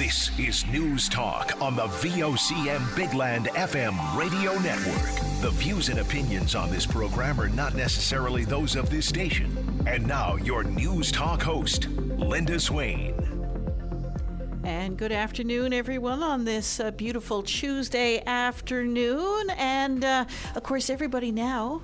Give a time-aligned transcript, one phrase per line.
[0.00, 5.42] This is News Talk on the VOCM Bigland FM radio network.
[5.42, 9.54] The views and opinions on this program are not necessarily those of this station.
[9.86, 13.14] And now, your News Talk host, Linda Swain.
[14.64, 19.50] And good afternoon, everyone, on this uh, beautiful Tuesday afternoon.
[19.58, 20.24] And uh,
[20.54, 21.82] of course, everybody now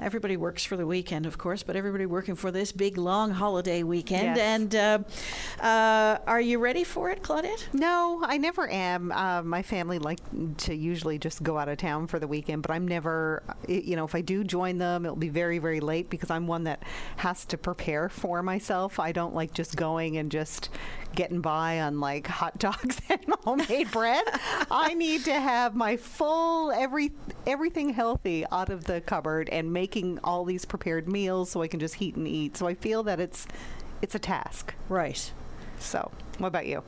[0.00, 3.82] Everybody works for the weekend, of course, but everybody working for this big long holiday
[3.82, 4.36] weekend.
[4.36, 4.38] Yes.
[4.38, 4.98] And uh,
[5.60, 7.72] uh, are you ready for it, Claudette?
[7.72, 9.12] No, I never am.
[9.12, 10.20] Uh, my family like
[10.58, 13.42] to usually just go out of town for the weekend, but I'm never.
[13.68, 16.64] You know, if I do join them, it'll be very, very late because I'm one
[16.64, 16.82] that
[17.16, 18.98] has to prepare for myself.
[18.98, 20.68] I don't like just going and just
[21.14, 24.24] getting by on like hot dogs and homemade bread.
[24.70, 27.12] I need to have my full every
[27.46, 31.80] everything healthy out of the cupboard and making all these prepared meals so I can
[31.80, 32.56] just heat and eat.
[32.56, 33.46] So I feel that it's
[34.00, 34.74] it's a task.
[34.88, 35.32] Right.
[35.78, 36.82] So, what about you?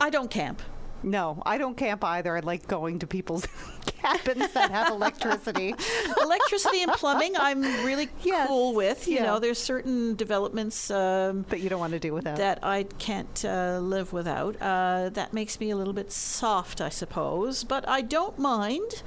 [0.00, 0.62] I don't camp.
[1.02, 2.36] No, I don't camp either.
[2.36, 3.46] I like going to people's
[3.86, 5.74] cabins that have electricity.
[6.22, 9.06] Electricity and plumbing, I'm really Yes, cool with.
[9.06, 9.22] You yeah.
[9.26, 12.36] know, there's certain developments um, But you don't want to do without.
[12.38, 14.56] that I can't uh, live without.
[14.60, 17.64] Uh, that makes me a little bit soft, I suppose.
[17.64, 19.02] But I don't mind,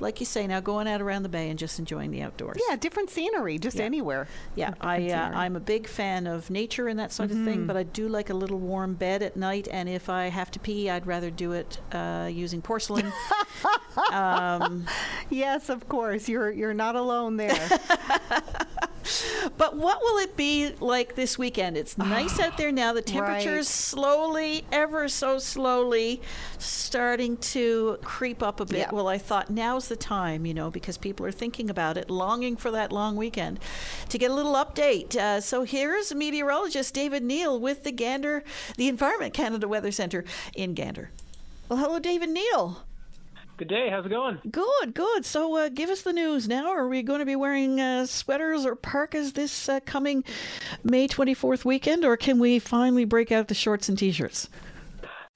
[0.00, 2.60] like you say, now going out around the bay and just enjoying the outdoors.
[2.68, 3.84] yeah, different scenery, just Yeah.
[3.84, 4.26] anywhere.
[4.56, 7.76] Yeah, I uh, I'm a big fan of nature and that sort of thing, but
[7.76, 9.68] I do like a little warm bed at night.
[9.70, 13.12] And if I have to pee, I'd rather do it uh, using porcelain.
[14.12, 14.86] um,
[15.30, 16.28] Yes, of course.
[16.28, 17.68] You're you're not alone there.
[19.60, 21.76] but what will it be like this weekend?
[21.76, 22.94] It's nice out there now.
[22.94, 23.66] The temperature's Right.
[23.66, 26.22] slowly, ever so slowly,
[26.58, 28.78] starting to creep up a bit.
[28.78, 28.90] Yeah.
[28.90, 32.56] Well, I thought now's the time, you know, because people are thinking about it, longing
[32.56, 33.60] for that long weekend,
[34.08, 35.14] to get a little update.
[35.14, 38.42] Uh, so here's meteorologist David Neal with the Gander,
[38.78, 41.10] the Environment Canada Weather Centre in Gander.
[41.68, 42.86] Well, hello, David Neal.
[43.60, 43.90] Good day.
[43.90, 44.38] How's it going?
[44.50, 45.26] Good, good.
[45.26, 46.70] So, uh, give us the news now.
[46.70, 50.24] Are we going to be wearing uh, sweaters or parkas this uh, coming
[50.82, 54.48] May 24th weekend, or can we finally break out the shorts and t shirts?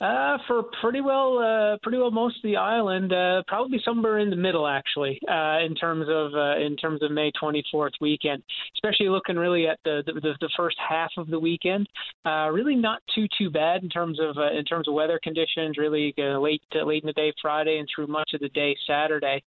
[0.00, 4.28] Uh, for pretty well, uh, pretty well most of the island, uh, probably somewhere in
[4.28, 8.42] the middle, actually, uh, in terms of uh, in terms of May 24th weekend.
[8.76, 11.88] Especially looking really at the the, the first half of the weekend,
[12.26, 15.78] uh, really not too too bad in terms of in terms of weather conditions.
[15.78, 19.42] Really late late in the day Friday and through much of the day Saturday.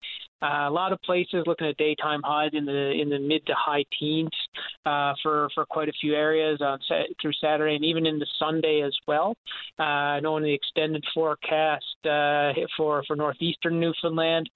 [0.46, 3.54] Uh, a lot of places looking at daytime highs in the in the mid to
[3.58, 4.30] high teens
[4.86, 8.82] uh, for for quite a few areas on sa- through Saturday and even into Sunday
[8.86, 9.36] as well.
[9.80, 14.48] Uh, I know in the extended forecast uh, for for northeastern Newfoundland,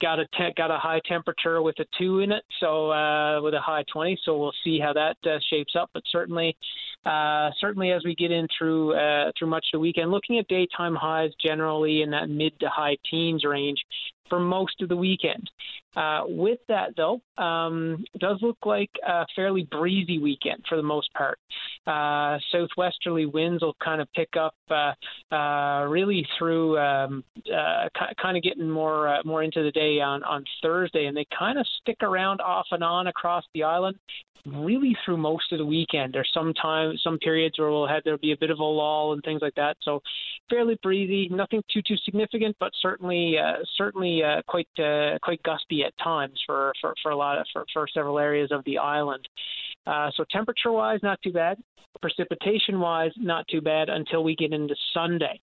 [0.00, 3.54] got a te- got a high temperature with a two in it, so uh, with
[3.54, 4.16] a high 20.
[4.24, 5.90] So we'll see how that uh, shapes up.
[5.92, 6.56] But certainly,
[7.04, 10.46] uh, certainly as we get in through uh, through much of the weekend, looking at
[10.46, 13.78] daytime highs generally in that mid to high teens range
[14.30, 15.50] for most of the weekend.
[15.96, 20.82] Uh, with that, though, um, it does look like a fairly breezy weekend for the
[20.82, 21.38] most part.
[21.86, 24.92] Uh, southwesterly winds will kind of pick up uh,
[25.34, 27.88] uh, really through um, uh,
[28.22, 31.58] kind of getting more uh, more into the day on on Thursday, and they kind
[31.58, 33.96] of stick around off and on across the island.
[34.46, 36.14] Really through most of the weekend.
[36.14, 39.12] There's some time, some periods where we'll have there'll be a bit of a lull
[39.12, 39.76] and things like that.
[39.82, 40.00] So
[40.48, 43.56] fairly breezy, nothing too too significant, but certainly uh,
[44.22, 47.86] uh, quite uh, quite gusty at times for, for, for a lot of for, for
[47.92, 49.28] several areas of the island.
[49.86, 51.58] Uh, so temperature wise, not too bad.
[52.00, 55.40] Precipitation wise, not too bad until we get into Sunday.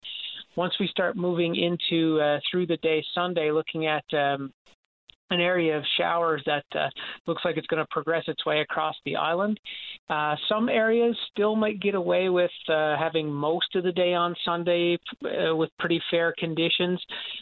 [0.56, 4.52] Once we start moving into uh, through the day Sunday, looking at um,
[5.32, 6.90] an area of showers that uh,
[7.26, 9.60] looks like it's going to progress its way across the island.
[10.10, 14.36] Uh, some areas still might get away with uh, having most of the day on
[14.44, 17.02] Sunday uh, with pretty fair conditions,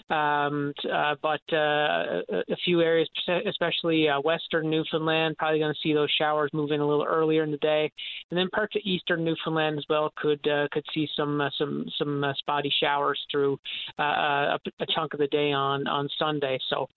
[0.10, 3.10] um, uh, but uh, a, few areas,
[3.48, 7.52] especially western Newfoundland, probably going to see those showers move in a little earlier in
[7.52, 7.92] the day,
[8.30, 12.72] and then parts of eastern Newfoundland as well could could see some some some spotty
[12.80, 13.58] showers through
[13.98, 16.60] a, a chunk of the day on on Sunday.
[16.70, 16.88] So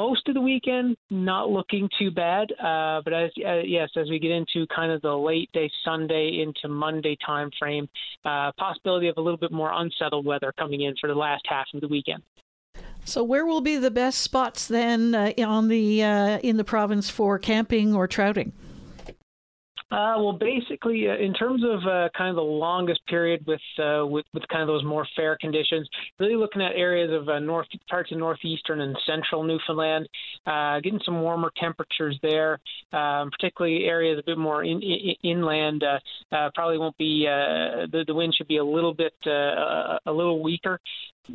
[0.00, 4.18] most of the weekend not looking too bad uh, but as uh, yes as we
[4.18, 7.86] get into kind of the late day sunday into monday time frame
[8.24, 11.66] uh, possibility of a little bit more unsettled weather coming in for the last half
[11.74, 12.22] of the weekend
[13.04, 17.10] So, where will be the best spots then uh, on the uh, in the province
[17.10, 18.52] for camping or trouting?
[19.90, 24.06] Uh, well, basically, uh, in terms of uh, kind of the longest period with, uh,
[24.06, 25.88] with with kind of those more fair conditions,
[26.20, 30.08] really looking at areas of uh, north parts of northeastern and central Newfoundland,
[30.46, 32.60] uh, getting some warmer temperatures there,
[32.92, 35.82] um, particularly areas a bit more in, in, inland.
[36.54, 40.78] probably won't be the the wind should be a little bit a little weaker.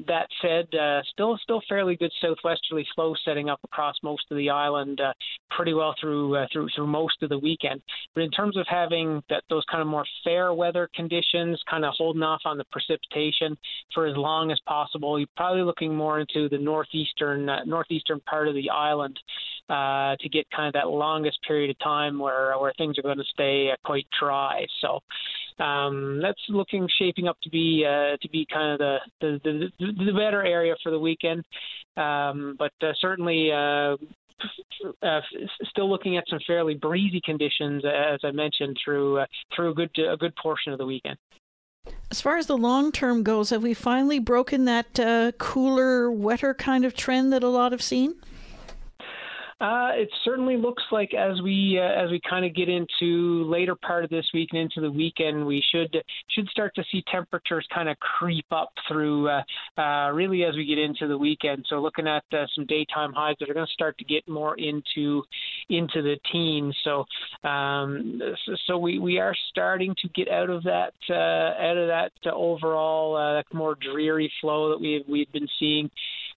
[0.07, 4.49] That said, uh, still still fairly good southwesterly flow setting up across most of the
[4.49, 5.13] island, uh,
[5.51, 7.81] pretty well through uh, through through most of the weekend.
[8.13, 11.93] But in terms of having that those kind of more fair weather conditions, kind of
[11.97, 13.57] holding off on the precipitation
[13.93, 18.47] for as long as possible, you're probably looking more into the northeastern uh, northeastern part
[18.47, 19.17] of the island
[19.69, 23.17] uh, to get kind of that longest period of time where where things are going
[23.17, 24.65] to stay uh, quite dry.
[24.81, 24.99] So
[25.63, 30.05] um, that's looking shaping up to be uh, to be kind of the, the the,
[30.05, 31.43] the better area for the weekend.
[31.97, 33.51] Um, but uh, certainly.
[33.51, 33.97] Uh,
[35.01, 35.21] uh,
[35.69, 39.25] still looking at some fairly breezy conditions, as I mentioned, through uh,
[39.55, 41.17] through a good a good portion of the weekend.
[42.11, 46.53] As far as the long term goes, have we finally broken that uh, cooler, wetter
[46.53, 48.15] kind of trend that a lot have seen?
[49.61, 53.73] Uh, it certainly looks like as we uh, as we kind of get into later
[53.73, 55.95] part of this week and into the weekend, we should
[56.29, 59.41] should start to see temperatures kind of creep up through uh,
[59.77, 61.65] uh, really as we get into the weekend.
[61.69, 64.57] So looking at uh, some daytime highs that are going to start to get more
[64.57, 65.23] into
[65.69, 66.75] into the teens.
[66.83, 67.05] So
[67.47, 68.21] um,
[68.67, 73.41] so we, we are starting to get out of that uh, out of that overall
[73.53, 75.89] more dreary flow that we've we've been seeing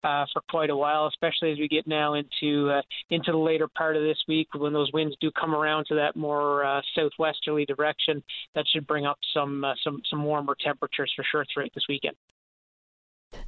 [0.04, 3.68] uh, for quite a while, especially as we get now into uh, into the later
[3.68, 7.64] part of this week when those winds do come around to that more uh, southwesterly
[7.64, 8.22] direction.
[8.54, 12.16] That should bring up some uh, some some warmer temperatures for sure throughout this weekend.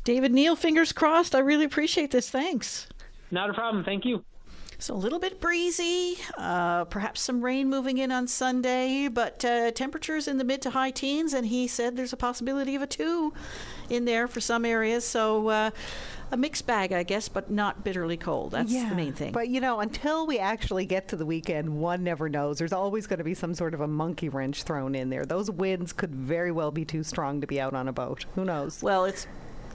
[0.05, 1.35] David Neal, fingers crossed.
[1.35, 2.29] I really appreciate this.
[2.29, 2.89] Thanks.
[3.31, 3.85] Not a problem.
[3.85, 4.25] Thank you.
[4.81, 9.73] So a little bit breezy, uh, perhaps some rain moving in on Sunday, but uh,
[9.73, 12.87] temperatures in the mid to high teens, and he said there's a possibility of a
[12.87, 13.35] two
[13.91, 15.05] in there for some areas.
[15.05, 15.71] So uh,
[16.31, 18.53] a mixed bag, I guess, but not bitterly cold.
[18.53, 19.33] That's yeah, the main thing.
[19.33, 22.59] But you know, until we actually get to the weekend, one never knows.
[22.59, 25.25] There's always going to be some sort of a monkey wrench thrown in there.
[25.25, 28.27] Those winds could very well be too strong to be out on a boat.
[28.35, 28.83] Who knows?
[28.83, 29.27] Well, it's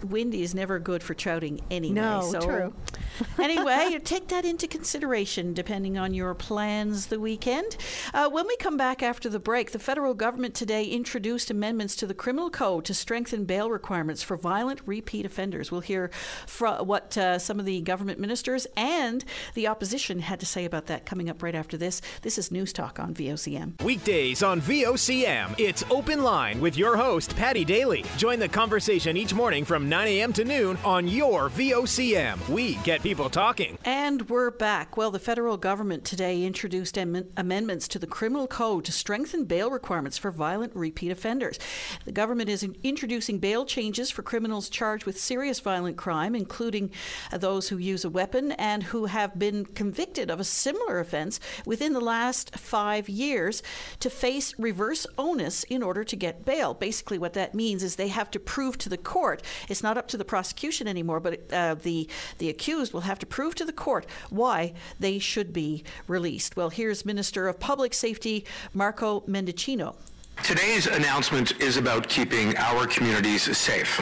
[0.03, 1.95] windy is never good for trouting anyway.
[1.95, 2.73] No, so true.
[3.39, 7.77] anyway, take that into consideration depending on your plans the weekend.
[8.13, 12.07] Uh, when we come back after the break, the federal government today introduced amendments to
[12.07, 15.71] the criminal code to strengthen bail requirements for violent repeat offenders.
[15.71, 16.09] We'll hear
[16.45, 20.87] fr- what uh, some of the government ministers and the opposition had to say about
[20.87, 22.01] that coming up right after this.
[22.21, 23.81] This is News Talk on VOCM.
[23.81, 28.03] Weekdays on VOCM, it's Open Line with your host, Paddy Daly.
[28.17, 30.33] Join the conversation each morning from 9 a.m.
[30.33, 32.49] to noon on your VOCM.
[32.49, 33.77] We get people talking.
[33.85, 34.97] And we're back.
[34.97, 39.69] Well, the federal government today introduced am- amendments to the criminal code to strengthen bail
[39.69, 41.59] requirements for violent repeat offenders.
[42.05, 46.89] The government is in- introducing bail changes for criminals charged with serious violent crime, including
[47.31, 51.39] uh, those who use a weapon and who have been convicted of a similar offense
[51.65, 53.61] within the last five years
[53.99, 56.73] to face reverse onus in order to get bail.
[56.73, 59.41] Basically, what that means is they have to prove to the court
[59.75, 62.07] it's not up to the prosecution anymore, but uh, the
[62.37, 66.55] the accused will have to prove to the court why they should be released.
[66.55, 69.95] Well, here's Minister of Public Safety Marco Mendicino.
[70.43, 73.99] Today's announcement is about keeping our communities safe.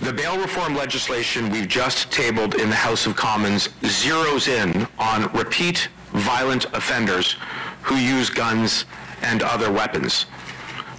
[0.00, 5.30] The bail reform legislation we've just tabled in the House of Commons zeroes in on
[5.34, 7.36] repeat violent offenders
[7.82, 8.86] who use guns
[9.20, 10.24] and other weapons.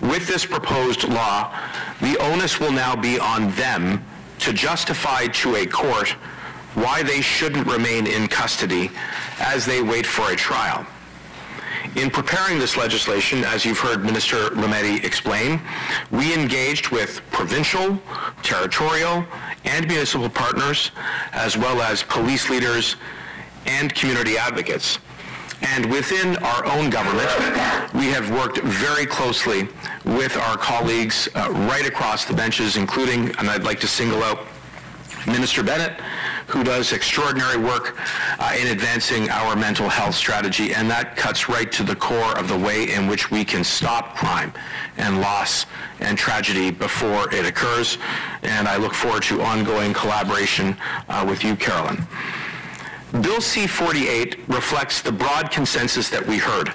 [0.02, 1.56] With this proposed law,
[2.02, 4.04] the onus will now be on them
[4.40, 6.10] to justify to a court
[6.74, 8.90] why they shouldn't remain in custody
[9.40, 10.86] as they wait for a trial.
[11.96, 15.62] In preparing this legislation, as you've heard Minister Lametti explain,
[16.10, 18.02] we engaged with provincial,
[18.42, 19.26] territorial,
[19.66, 20.92] and municipal partners,
[21.34, 22.96] as well as police leaders
[23.66, 25.00] and community advocates.
[25.62, 27.30] And within our own government,
[27.94, 29.68] we have worked very closely
[30.06, 34.40] with our colleagues uh, right across the benches, including, and I'd like to single out
[35.28, 36.00] Minister Bennett,
[36.48, 37.96] who does extraordinary work
[38.40, 42.48] uh, in advancing our mental health strategy, and that cuts right to the core of
[42.48, 44.52] the way in which we can stop crime
[44.98, 45.66] and loss
[46.00, 47.98] and tragedy before it occurs.
[48.42, 50.76] And I look forward to ongoing collaboration
[51.08, 52.06] uh, with you, Carolyn.
[53.22, 56.74] Bill C-48 reflects the broad consensus that we heard.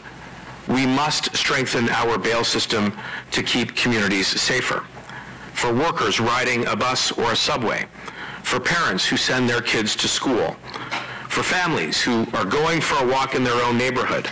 [0.69, 2.97] We must strengthen our bail system
[3.31, 4.85] to keep communities safer.
[5.55, 7.87] For workers riding a bus or a subway,
[8.43, 10.57] for parents who send their kids to school,
[11.29, 14.29] for families who are going for a walk in their own neighborhood.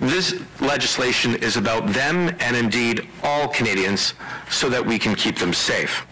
[0.00, 4.14] This legislation is about them and indeed all Canadians
[4.50, 6.06] so that we can keep them safe.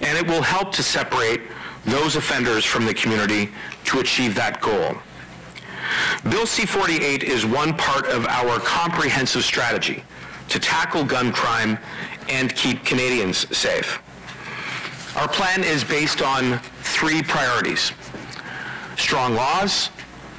[0.00, 1.40] And it will help to separate
[1.84, 3.50] those offenders from the community
[3.84, 4.96] to achieve that goal.
[6.24, 10.02] Bill C-48 is one part of our comprehensive strategy
[10.48, 11.78] to tackle gun crime
[12.28, 14.00] and keep Canadians safe.
[15.16, 17.92] Our plan is based on three priorities.
[18.96, 19.90] Strong laws,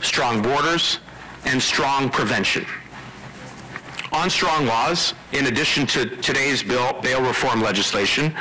[0.01, 0.99] strong borders,
[1.45, 2.65] and strong prevention.
[4.11, 8.33] On strong laws, in addition to today's bill, bail reform legislation,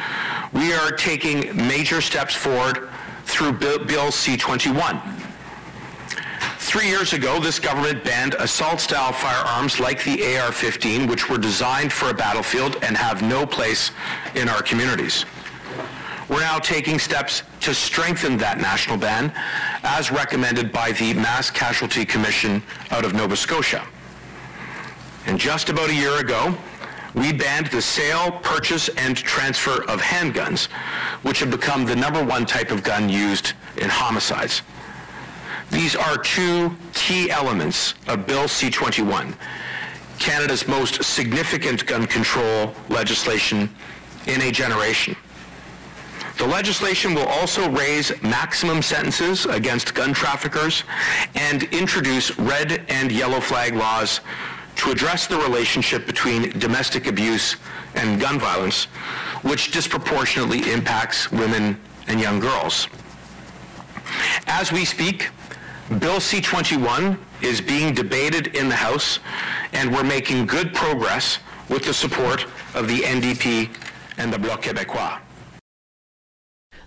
[0.53, 2.89] we are taking major steps forward
[3.25, 5.26] through Bill, bill C-21.
[6.67, 12.11] Three years ago, this government banned assault-style firearms like the AR-15, which were designed for
[12.11, 13.93] a battlefield and have no place
[14.35, 15.25] in our communities.
[16.29, 19.33] We're now taking steps to strengthen that national ban,
[19.85, 23.87] as recommended by the Mass Casualty Commission out of Nova Scotia.
[25.27, 26.53] And just about a year ago,
[27.15, 30.67] we banned the sale, purchase, and transfer of handguns,
[31.23, 34.63] which have become the number one type of gun used in homicides.
[35.71, 39.35] These are two key elements of Bill C-21,
[40.19, 43.69] Canada's most significant gun control legislation
[44.27, 45.17] in a generation.
[46.39, 50.85] The legislation will also raise maximum sentences against gun traffickers
[51.35, 54.21] and introduce red and yellow flag laws
[54.77, 57.57] to address the relationship between domestic abuse
[57.95, 58.85] and gun violence,
[59.43, 62.89] which disproportionately impacts women and young girls.
[64.47, 65.31] As we speak,
[65.87, 69.21] Bill C-21 is being debated in the House,
[69.73, 71.39] and we're making good progress
[71.69, 73.71] with the support of the NDP
[74.19, 75.21] and the Bloc Québécois.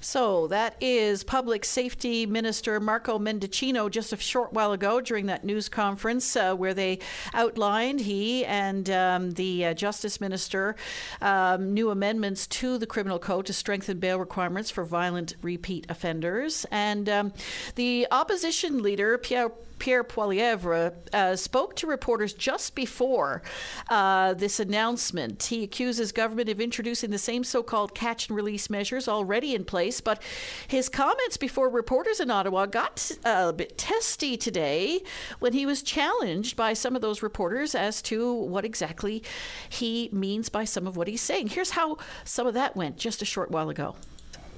[0.01, 5.43] So that is Public Safety Minister Marco Mendicino just a short while ago during that
[5.43, 6.99] news conference uh, where they
[7.33, 10.75] outlined he and um, the uh, Justice Minister
[11.21, 16.65] um, new amendments to the criminal code to strengthen bail requirements for violent repeat offenders.
[16.71, 17.33] And um,
[17.75, 23.41] the opposition leader Pierre Pierre Poilievre uh, spoke to reporters just before
[23.89, 25.43] uh, this announcement.
[25.43, 30.01] He accuses government of introducing the same so-called catch and release measures already in place,
[30.01, 30.21] but
[30.67, 35.01] his comments before reporters in Ottawa got uh, a bit testy today
[35.39, 39.23] when he was challenged by some of those reporters as to what exactly
[39.69, 41.47] he means by some of what he's saying.
[41.47, 43.95] Here's how some of that went just a short while ago.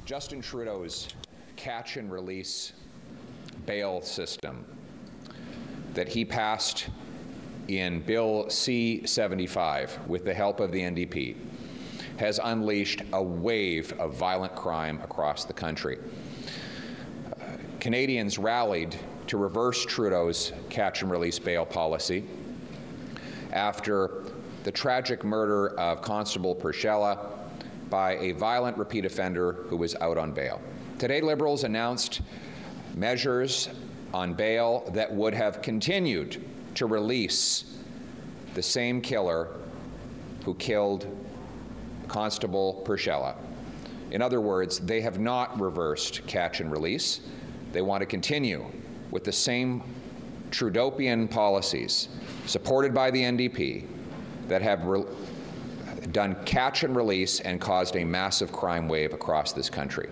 [0.06, 1.10] Justin Trudeau's
[1.56, 2.74] catch and release
[3.66, 4.66] bail system
[5.94, 6.88] that he passed
[7.68, 11.36] in Bill C 75 with the help of the NDP
[12.18, 15.98] has unleashed a wave of violent crime across the country.
[17.80, 18.96] Canadians rallied
[19.26, 22.24] to reverse Trudeau's catch and release bail policy
[23.54, 24.24] after
[24.64, 27.18] the tragic murder of Constable Pierzchala
[27.90, 30.62] by a violent repeat offender who was out on bail.
[31.00, 32.22] Today, Liberals announced
[32.96, 33.70] measures
[34.14, 36.44] on bail that would have continued
[36.76, 37.78] to release
[38.54, 39.50] the same killer
[40.44, 41.08] who killed
[42.08, 43.36] Constable Pierzchala.
[44.12, 47.22] In other words, they have not reversed catch and release.
[47.72, 48.66] They want to continue
[49.12, 49.82] with the same
[50.50, 52.10] Trudeaupian policies
[52.46, 53.86] supported by the NDP
[54.50, 54.86] that have
[56.12, 60.10] done catch and release and caused a massive crime wave across this country.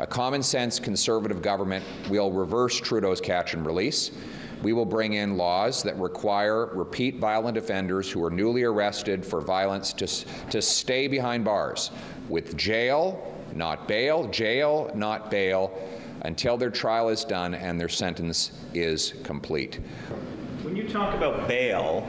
[0.00, 4.10] A common sense conservative government will reverse Trudeau's catch and release.
[4.62, 9.40] We will bring in laws that require repeat violent offenders who are newly arrested for
[9.40, 10.06] violence to,
[10.50, 11.90] to stay behind bars
[12.28, 15.78] with jail, not bail, jail, not bail,
[16.22, 19.78] until their trial is done and their sentence is complete.
[20.62, 22.06] When you talk about bail,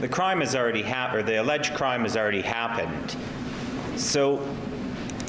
[0.00, 3.16] the crime has already happened, or the alleged crime has already happened.
[3.96, 4.40] So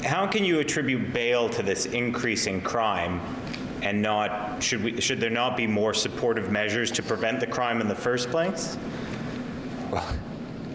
[0.04, 3.20] how can you attribute bail to this increase in crime
[3.82, 7.80] and not should we should there not be more supportive measures to prevent the crime
[7.80, 8.76] in the first place?
[9.90, 10.06] Well,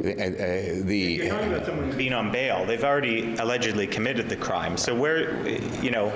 [0.00, 2.64] the, uh, the you're talking about someone being on bail.
[2.64, 4.76] They've already allegedly committed the crime.
[4.76, 5.46] So where,
[5.82, 6.12] you know,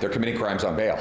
[0.00, 0.98] they're committing crimes on bail.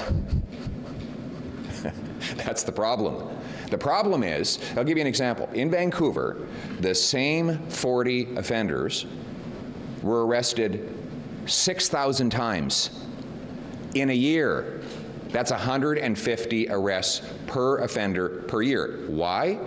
[2.36, 3.30] That's the problem.
[3.70, 5.50] The problem is, I'll give you an example.
[5.54, 6.48] In Vancouver,
[6.80, 9.06] the same 40 offenders
[10.06, 10.88] were arrested
[11.48, 12.92] 6,000 times
[13.96, 14.82] in a year.
[15.30, 19.04] That's 150 arrests per offender per year.
[19.08, 19.60] Why?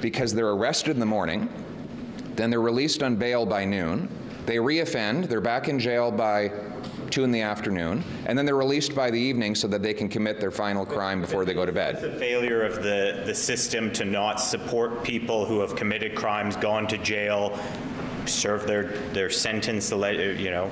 [0.00, 1.48] Because they're arrested in the morning,
[2.34, 4.08] then they're released on bail by noon,
[4.46, 6.50] they reoffend, they're back in jail by
[7.10, 10.08] two in the afternoon, and then they're released by the evening so that they can
[10.08, 12.00] commit their final crime before they go to bed.
[12.00, 16.86] The failure of the, the system to not support people who have committed crimes, gone
[16.88, 17.60] to jail,
[18.26, 20.70] served their, their sentence, you know,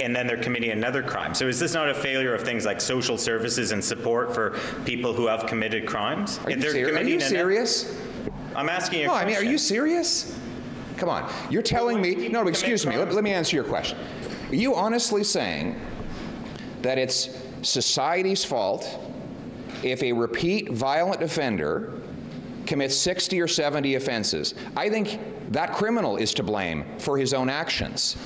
[0.00, 1.34] and then they're committing another crime.
[1.34, 5.12] So is this not a failure of things like social services and support for people
[5.12, 6.38] who have committed crimes?
[6.44, 8.00] Are you, ser- are you serious?
[8.54, 9.06] I'm asking you.
[9.06, 10.38] No, I mean, are you serious?
[10.96, 12.28] Come on, you're telling me.
[12.28, 12.96] No, excuse me.
[12.96, 13.98] Let, let me answer your question.
[14.50, 15.80] Are you honestly saying
[16.82, 19.00] that it's society's fault
[19.82, 21.94] if a repeat violent offender
[22.66, 24.54] commits 60 or 70 offenses?
[24.76, 25.20] I think
[25.52, 28.16] that criminal is to blame for his own actions.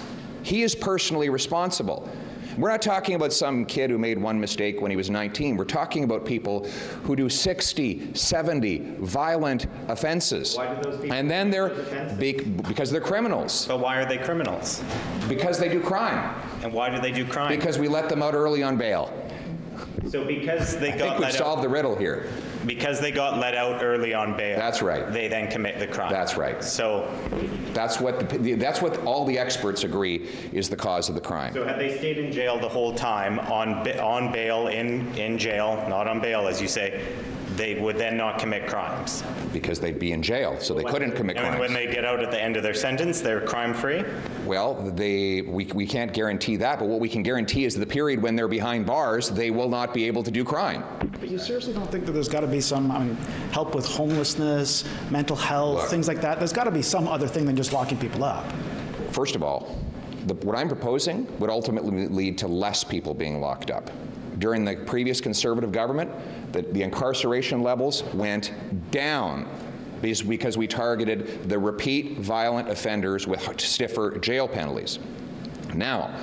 [0.43, 2.09] He is personally responsible.
[2.57, 5.57] We're not talking about some kid who made one mistake when he was 19.
[5.57, 6.64] We're talking about people
[7.02, 10.57] who do 60, 70 violent offenses.
[10.59, 11.71] and then they're
[12.19, 13.66] be, because they're criminals.
[13.66, 14.83] But why are they criminals?
[15.28, 16.35] Because they do crime.
[16.62, 17.50] And why do they do crime?
[17.50, 19.12] Because we let them out early on bail.
[20.09, 22.31] So because they I got think we've solved out, the riddle here.
[22.66, 24.58] Because they got let out early on bail.
[24.58, 25.11] That's right.
[25.12, 26.11] They then commit the crime.
[26.11, 26.62] That's right.
[26.62, 27.08] So
[27.73, 31.54] that's what the, that's what all the experts agree is the cause of the crime.
[31.54, 35.85] So had they stayed in jail the whole time on on bail in in jail,
[35.88, 37.04] not on bail as you say,
[37.56, 39.22] they would then not commit crimes.
[39.52, 41.48] Because they'd be in jail, so they when, couldn't commit crimes.
[41.48, 41.75] and crimes.
[41.75, 44.04] when they get out at the end of their sentence, they're crime free?
[44.44, 48.22] Well, they, we, we can't guarantee that, but what we can guarantee is the period
[48.22, 50.84] when they're behind bars, they will not be able to do crime.
[51.18, 53.16] But you seriously don't think that there's got to be some I mean,
[53.52, 56.38] help with homelessness, mental health, Look, things like that?
[56.38, 58.44] There's got to be some other thing than just locking people up.
[59.10, 59.78] First of all,
[60.26, 63.90] the, what I'm proposing would ultimately lead to less people being locked up.
[64.38, 66.11] During the previous conservative government,
[66.52, 68.52] the, the incarceration levels went
[68.90, 69.49] down
[70.02, 74.99] because, because we targeted the repeat violent offenders with stiffer jail penalties.
[75.75, 76.14] Now,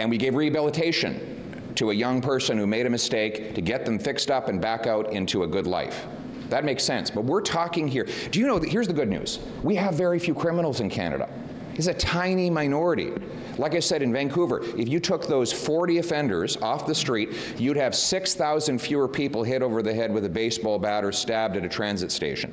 [0.00, 3.98] and we gave rehabilitation to a young person who made a mistake to get them
[3.98, 6.06] fixed up and back out into a good life.
[6.48, 7.10] That makes sense.
[7.10, 8.06] But we're talking here.
[8.30, 9.40] Do you know that here's the good news?
[9.62, 11.28] We have very few criminals in Canada.
[11.74, 13.12] It's a tiny minority.
[13.58, 17.76] Like I said in Vancouver, if you took those 40 offenders off the street, you'd
[17.76, 21.64] have 6,000 fewer people hit over the head with a baseball bat or stabbed at
[21.64, 22.52] a transit station.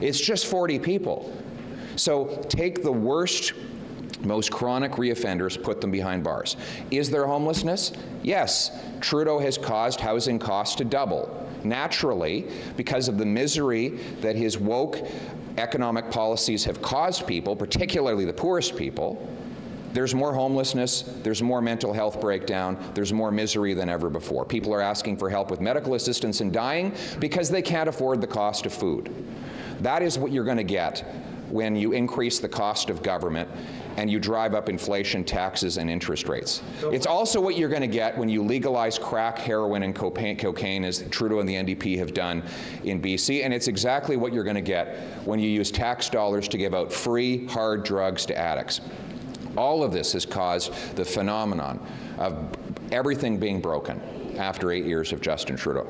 [0.00, 1.32] It's just 40 people.
[1.96, 3.54] So take the worst
[4.22, 6.56] most chronic reoffenders, put them behind bars.
[6.90, 7.92] Is there homelessness?
[8.22, 8.70] Yes.
[9.00, 11.46] Trudeau has caused housing costs to double.
[11.64, 13.88] Naturally, because of the misery
[14.20, 14.98] that his woke
[15.58, 19.26] economic policies have caused people, particularly the poorest people,
[19.96, 24.44] there's more homelessness, there's more mental health breakdown, there's more misery than ever before.
[24.44, 28.26] People are asking for help with medical assistance and dying because they can't afford the
[28.26, 29.10] cost of food.
[29.80, 31.00] That is what you're going to get
[31.48, 33.48] when you increase the cost of government
[33.96, 36.62] and you drive up inflation, taxes, and interest rates.
[36.82, 41.08] It's also what you're going to get when you legalize crack, heroin, and cocaine, as
[41.08, 42.42] Trudeau and the NDP have done
[42.84, 46.48] in BC, and it's exactly what you're going to get when you use tax dollars
[46.48, 48.82] to give out free, hard drugs to addicts.
[49.56, 51.84] All of this has caused the phenomenon
[52.18, 52.54] of
[52.92, 54.00] everything being broken
[54.36, 55.86] after eight years of Justin Trudeau.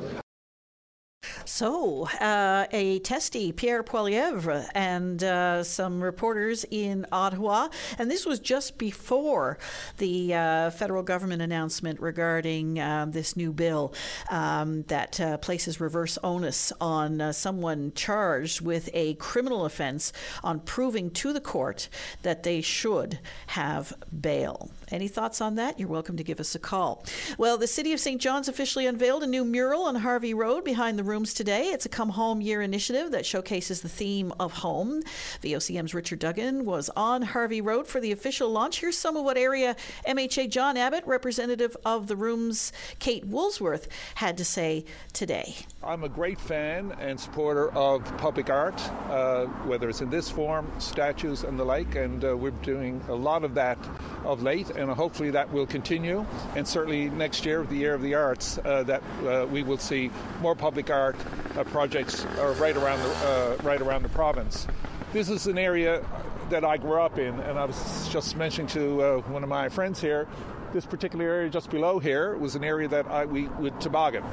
[1.56, 7.68] So, uh, a testy, Pierre Poilievre, and uh, some reporters in Ottawa.
[7.98, 9.56] And this was just before
[9.96, 13.94] the uh, federal government announcement regarding um, this new bill
[14.30, 20.12] um, that uh, places reverse onus on uh, someone charged with a criminal offense
[20.44, 21.88] on proving to the court
[22.20, 24.70] that they should have bail.
[24.90, 25.80] Any thoughts on that?
[25.80, 27.02] You're welcome to give us a call.
[27.38, 28.20] Well, the City of St.
[28.20, 31.45] John's officially unveiled a new mural on Harvey Road behind the rooms today.
[31.48, 35.02] It's a Come Home Year initiative that showcases the theme of home.
[35.42, 38.80] VOCM's Richard Duggan was on Harvey Road for the official launch.
[38.80, 44.36] Here's some of what area MHA John Abbott, representative of the rooms Kate Woolsworth, had
[44.38, 45.54] to say today.
[45.84, 50.70] I'm a great fan and supporter of public art, uh, whether it's in this form,
[50.78, 53.78] statues, and the like, and uh, we're doing a lot of that
[54.24, 56.26] of late and hopefully that will continue.
[56.56, 60.10] And certainly next year, the year of the arts, uh, that uh, we will see
[60.40, 61.16] more public art
[61.56, 64.66] uh, projects uh, right around the uh, right around the province.
[65.12, 66.04] This is an area
[66.50, 69.68] that I grew up in, and I was just mentioning to uh, one of my
[69.68, 70.28] friends here.
[70.72, 74.24] This particular area just below here was an area that I, we would toboggan.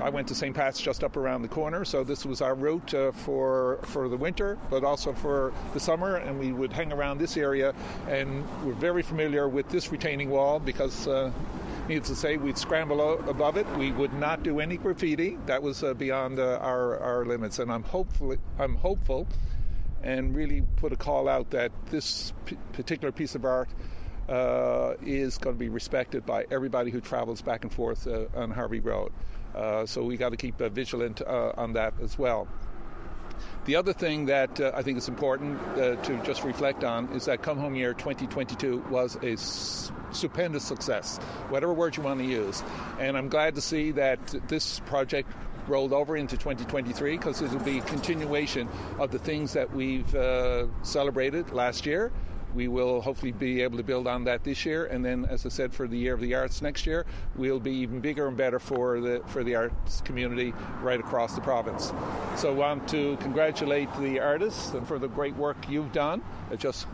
[0.00, 0.54] I went to St.
[0.54, 4.16] Pat's just up around the corner, so this was our route uh, for for the
[4.16, 6.16] winter, but also for the summer.
[6.16, 7.74] And we would hang around this area,
[8.08, 11.06] and we're very familiar with this retaining wall because.
[11.06, 11.32] Uh,
[11.88, 13.66] needless to say, we'd scramble above it.
[13.76, 15.38] We would not do any graffiti.
[15.46, 17.58] That was uh, beyond uh, our, our limits.
[17.58, 19.26] And I'm hopeful, I'm hopeful,
[20.02, 23.70] and really put a call out that this p- particular piece of art
[24.28, 28.50] uh, is going to be respected by everybody who travels back and forth uh, on
[28.50, 29.10] Harvey Road.
[29.54, 32.46] Uh, so we got to keep vigilant uh, on that as well.
[33.68, 37.26] The other thing that uh, I think is important uh, to just reflect on is
[37.26, 41.18] that Come Home Year 2022 was a stupendous success,
[41.50, 42.62] whatever word you want to use.
[42.98, 45.30] And I'm glad to see that this project
[45.66, 50.64] rolled over into 2023 because it'll be a continuation of the things that we've uh,
[50.82, 52.10] celebrated last year
[52.54, 55.48] we will hopefully be able to build on that this year, and then, as I
[55.48, 57.06] said, for the year of the arts next year,
[57.36, 61.40] we'll be even bigger and better for the for the arts community right across the
[61.40, 61.92] province.
[62.36, 66.22] So, I want to congratulate the artists and for the great work you've done.
[66.50, 66.86] It just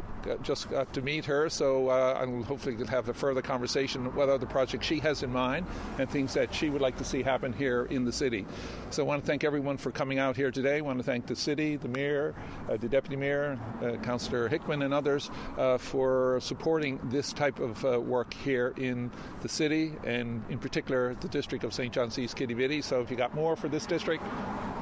[0.43, 4.47] just got to meet her, so uh, and hopefully have a further conversation about other
[4.47, 5.67] projects she has in mind
[5.99, 8.47] and things that she would like to see happen here in the city.
[8.91, 10.79] So I want to thank everyone for coming out here today.
[10.79, 12.35] I want to thank the city, the mayor,
[12.69, 17.85] uh, the deputy mayor, uh, Councillor Hickman, and others uh, for supporting this type of
[17.85, 19.11] uh, work here in
[19.43, 21.93] the city and in particular the district of St.
[21.93, 22.83] John's East Quidi Vidi.
[22.83, 24.25] So if you got more for this district,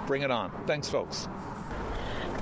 [0.06, 0.50] bring it on.
[0.66, 1.28] Thanks, folks.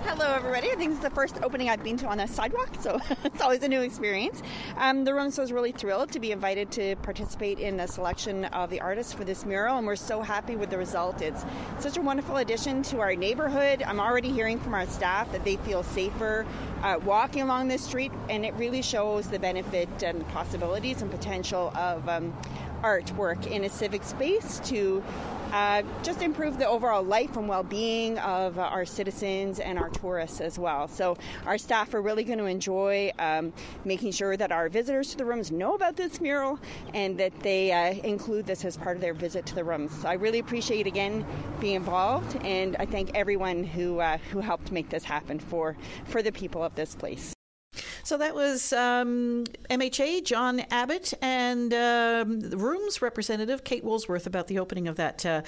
[0.02, 0.70] Hello, everybody.
[0.70, 3.62] I think it's the first opening I've been to on a sidewalk, so it's always
[3.62, 4.42] a new experience.
[4.78, 8.70] Um, the Rooms was really thrilled to be invited to participate in the selection of
[8.70, 11.20] the artists for this mural, and we're so happy with the result.
[11.20, 11.44] It's
[11.80, 13.82] such a wonderful addition to our neighborhood.
[13.82, 16.46] I'm already hearing from our staff that they feel safer
[16.82, 21.72] uh, walking along this street, and it really shows the benefit and possibilities and potential
[21.76, 22.32] of um,
[22.82, 25.02] artwork in a civic space to
[25.52, 30.40] uh, just improve the overall life and well-being of uh, our citizens and our tourists
[30.40, 30.86] as well.
[30.86, 33.52] So our staff are really going to enjoy um,
[33.84, 36.60] making sure that our visitors to the rooms know about this mural
[36.94, 39.92] and that they uh, include this as part of their visit to the rooms.
[40.00, 41.26] So I really appreciate again
[41.58, 46.22] being involved, and I thank everyone who uh, who helped make this happen for for
[46.22, 47.34] the people of this place.
[48.02, 54.58] So that was um, MHA, John Abbott, and um, Rooms representative, Kate Woolsworth, about the
[54.58, 55.42] opening of that uh,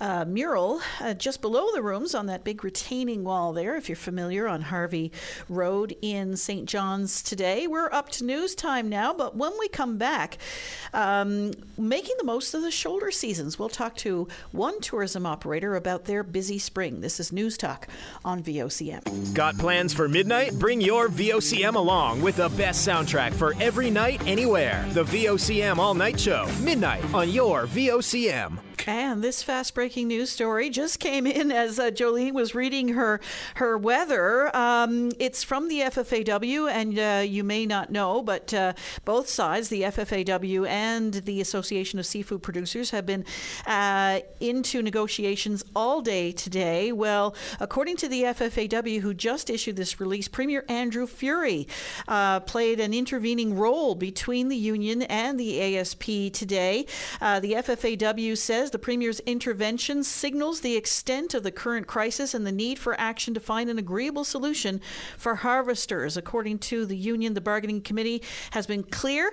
[0.00, 3.96] uh, mural uh, just below the Rooms on that big retaining wall there, if you're
[3.96, 5.10] familiar, on Harvey
[5.48, 6.68] Road in St.
[6.68, 7.66] John's today.
[7.66, 10.38] We're up to news time now, but when we come back,
[10.92, 16.04] um, making the most of the shoulder seasons, we'll talk to one tourism operator about
[16.04, 17.00] their busy spring.
[17.00, 17.88] This is News Talk
[18.24, 19.34] on VOCM.
[19.34, 20.56] Got plans for midnight?
[20.58, 24.84] Bring your VOCM along with the best soundtrack for every night, anywhere.
[24.90, 28.65] The VOCM All Night Show, midnight on your VOCM.
[28.86, 33.20] And this fast breaking news story just came in as uh, Jolene was reading her
[33.56, 34.54] her weather.
[34.56, 39.68] Um, it's from the FFAW, and uh, you may not know, but uh, both sides,
[39.68, 43.24] the FFAW and the Association of Seafood Producers, have been
[43.66, 46.92] uh, into negotiations all day today.
[46.92, 51.66] Well, according to the FFAW, who just issued this release, Premier Andrew Furey
[52.06, 56.86] uh, played an intervening role between the union and the ASP today.
[57.20, 62.46] Uh, the FFAW says the Premier's intervention signals the extent of the current crisis and
[62.46, 64.80] the need for action to find an agreeable solution
[65.16, 66.16] for harvesters.
[66.16, 69.28] According to the union, the bargaining committee has been clear,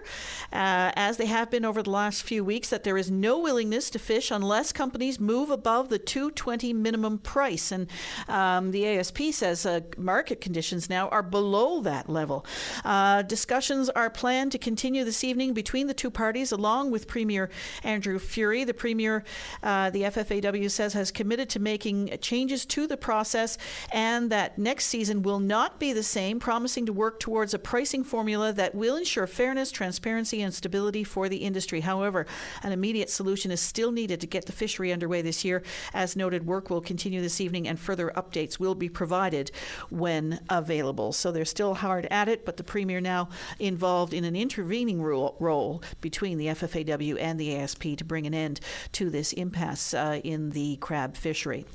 [0.51, 3.89] uh, as they have been over the last few weeks, that there is no willingness
[3.91, 7.71] to fish unless companies move above the 220 minimum price.
[7.71, 7.87] And
[8.27, 12.45] um, the ASP says uh, market conditions now are below that level.
[12.83, 17.49] Uh, discussions are planned to continue this evening between the two parties, along with Premier
[17.83, 18.65] Andrew Furey.
[18.65, 19.22] The Premier
[19.61, 23.57] uh, the FFAW says has committed to making changes to the process
[23.91, 28.03] and that next season will not be the same, promising to work towards a pricing
[28.03, 31.81] formula that will ensure fairness, transparency, and stability for the industry.
[31.81, 32.25] However,
[32.61, 35.63] an immediate solution is still needed to get the fishery underway this year.
[35.93, 39.51] As noted, work will continue this evening and further updates will be provided
[39.89, 41.13] when available.
[41.13, 45.35] So they're still hard at it, but the Premier now involved in an intervening role,
[45.39, 48.59] role between the FFAW and the ASP to bring an end
[48.93, 51.65] to this impasse uh, in the crab fishery.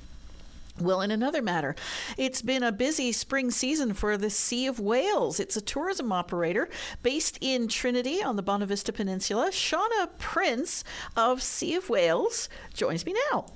[0.80, 1.74] Well, in another matter,
[2.16, 5.40] it's been a busy spring season for the Sea of Whales.
[5.40, 6.68] It's a tourism operator
[7.02, 9.50] based in Trinity on the Bonavista Peninsula.
[9.50, 10.84] Shauna Prince
[11.16, 13.46] of Sea of Whales joins me now.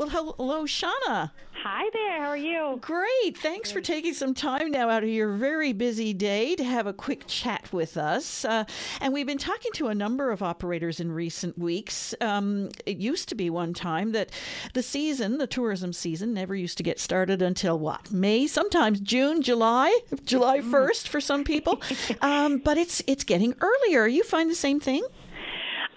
[0.00, 1.30] Well, hello, Shauna.
[1.62, 2.22] Hi there.
[2.22, 2.78] How are you?
[2.80, 3.36] Great.
[3.36, 6.94] Thanks for taking some time now out of your very busy day to have a
[6.94, 8.46] quick chat with us.
[8.46, 8.64] Uh,
[9.02, 12.14] and we've been talking to a number of operators in recent weeks.
[12.22, 14.30] Um, it used to be one time that
[14.72, 18.10] the season, the tourism season, never used to get started until what?
[18.10, 21.82] May, sometimes June, July, July 1st for some people.
[22.22, 24.06] Um, but it's it's getting earlier.
[24.06, 25.04] You find the same thing?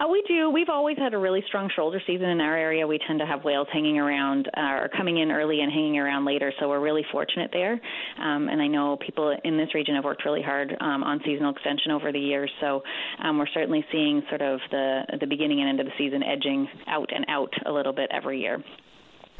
[0.00, 0.50] Uh, we do.
[0.50, 2.84] We've always had a really strong shoulder season in our area.
[2.84, 6.24] We tend to have whales hanging around uh, or coming in early and hanging around
[6.24, 7.80] later, so we're really fortunate there.
[8.20, 11.52] Um, and I know people in this region have worked really hard um, on seasonal
[11.52, 12.82] extension over the years, so
[13.22, 16.66] um, we're certainly seeing sort of the the beginning and end of the season edging
[16.88, 18.62] out and out a little bit every year.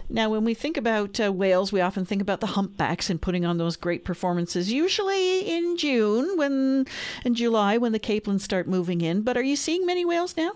[0.08, 3.46] Now, when we think about uh, whales, we often think about the humpbacks and putting
[3.46, 6.86] on those great performances, usually in June, when
[7.24, 9.22] in July, when the capelins start moving in.
[9.22, 10.52] But are you seeing many whales now?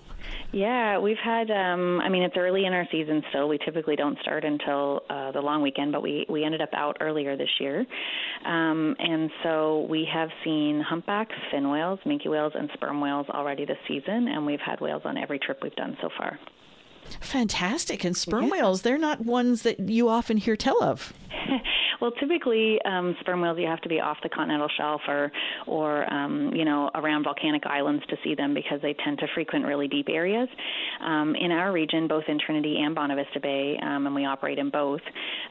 [0.52, 1.50] Yeah, we've had.
[1.50, 3.48] Um, I mean, it's early in our season still.
[3.48, 6.98] We typically don't start until uh, the long weekend, but we we ended up out
[7.00, 7.86] earlier this year,
[8.44, 13.64] um, and so we have seen humpbacks, fin whales, minke whales, and sperm whales already
[13.64, 16.38] this season, and we've had whales on every trip we've done so far.
[17.20, 18.04] Fantastic.
[18.04, 18.50] And sperm yeah.
[18.50, 21.12] whales, they're not ones that you often hear tell of.
[22.00, 25.30] well, typically um, sperm whales you have to be off the continental shelf or,
[25.66, 29.64] or um, you know, around volcanic islands to see them because they tend to frequent
[29.64, 30.48] really deep areas.
[31.04, 34.70] Um, in our region, both in Trinity and Bonavista Bay, um, and we operate in
[34.70, 35.00] both,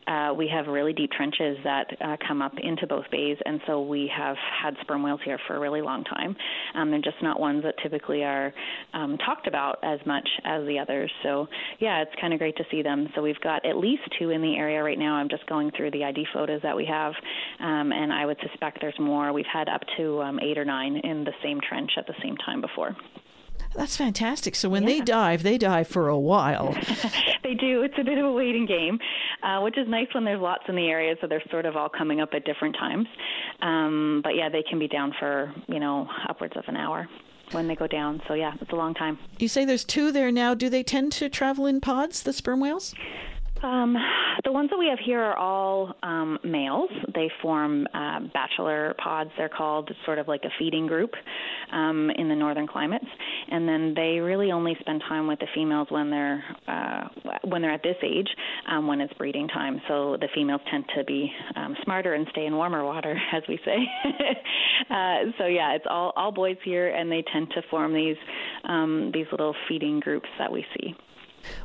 [0.07, 3.81] uh, we have really deep trenches that uh, come up into both bays, and so
[3.81, 6.35] we have had sperm whales here for a really long time.
[6.75, 8.53] Um, they're just not ones that typically are
[8.93, 11.11] um, talked about as much as the others.
[11.23, 11.47] So,
[11.79, 13.09] yeah, it's kind of great to see them.
[13.15, 15.15] So we've got at least two in the area right now.
[15.15, 17.13] I'm just going through the ID photos that we have,
[17.59, 19.33] um, and I would suspect there's more.
[19.33, 22.37] We've had up to um, eight or nine in the same trench at the same
[22.37, 22.95] time before.
[23.75, 24.55] That's fantastic.
[24.55, 24.89] So when yeah.
[24.89, 26.73] they dive, they dive for a while.
[27.43, 27.81] they do.
[27.83, 28.99] It's a bit of a waiting game,
[29.43, 31.89] uh, which is nice when there's lots in the area, so they're sort of all
[31.89, 33.07] coming up at different times.
[33.61, 37.07] Um, but yeah, they can be down for you know upwards of an hour
[37.51, 38.21] when they go down.
[38.27, 39.19] So yeah, it's a long time.
[39.37, 40.53] You say there's two there now.
[40.53, 42.93] Do they tend to travel in pods, the sperm whales?
[43.63, 43.95] Um,
[44.43, 46.89] the ones that we have here are all um, males.
[47.13, 49.31] They form uh, bachelor pods.
[49.37, 51.11] They're called sort of like a feeding group
[51.71, 53.05] um, in the northern climates,
[53.49, 57.07] and then they really only spend time with the females when they're uh,
[57.45, 58.27] when they're at this age,
[58.69, 59.81] um, when it's breeding time.
[59.87, 63.59] So the females tend to be um, smarter and stay in warmer water, as we
[63.65, 63.77] say.
[64.89, 68.17] uh, so yeah, it's all all boys here, and they tend to form these
[68.65, 70.93] um, these little feeding groups that we see.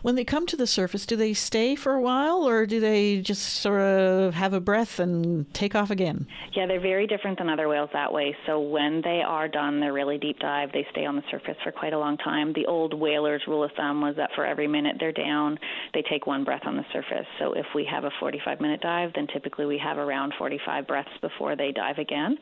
[0.02, 3.20] When they come to the surface, do they stay for a while or do they
[3.20, 6.26] just sort of have a breath and take off again?
[6.52, 8.36] Yeah, they're very different than other whales that way.
[8.46, 11.72] So when they are done their really deep dive, they stay on the surface for
[11.72, 12.52] quite a long time.
[12.52, 15.58] The old whalers' rule of thumb was that for every minute they're down,
[15.94, 17.26] they take one breath on the surface.
[17.38, 21.10] So if we have a 45 minute dive, then typically we have around 45 breaths
[21.20, 22.36] before they dive again.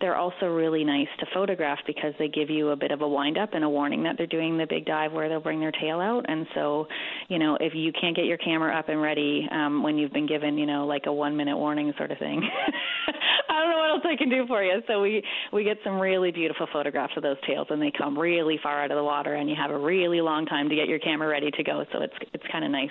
[0.00, 3.38] They're also really nice to photograph because they give you a bit of a wind
[3.38, 6.00] up and a warning that they're doing the big dive where they'll bring their tail
[6.00, 6.24] out.
[6.28, 6.79] And so
[7.28, 10.26] you know, if you can't get your camera up and ready um, when you've been
[10.26, 12.42] given, you know, like a one minute warning sort of thing,
[13.48, 14.80] I don't know what else I can do for you.
[14.86, 18.58] So we we get some really beautiful photographs of those tails, and they come really
[18.62, 20.98] far out of the water, and you have a really long time to get your
[20.98, 21.84] camera ready to go.
[21.92, 22.90] So it's it's kind of nice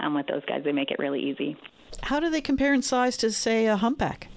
[0.00, 0.62] um, with those guys.
[0.64, 1.56] They make it really easy.
[2.02, 4.28] How do they compare in size to, say, a humpback?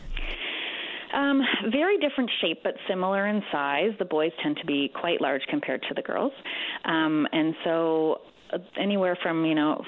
[1.14, 3.92] Um, very different shape, but similar in size.
[3.98, 6.34] The boys tend to be quite large compared to the girls,
[6.86, 8.22] um, and so
[8.80, 9.84] anywhere from you know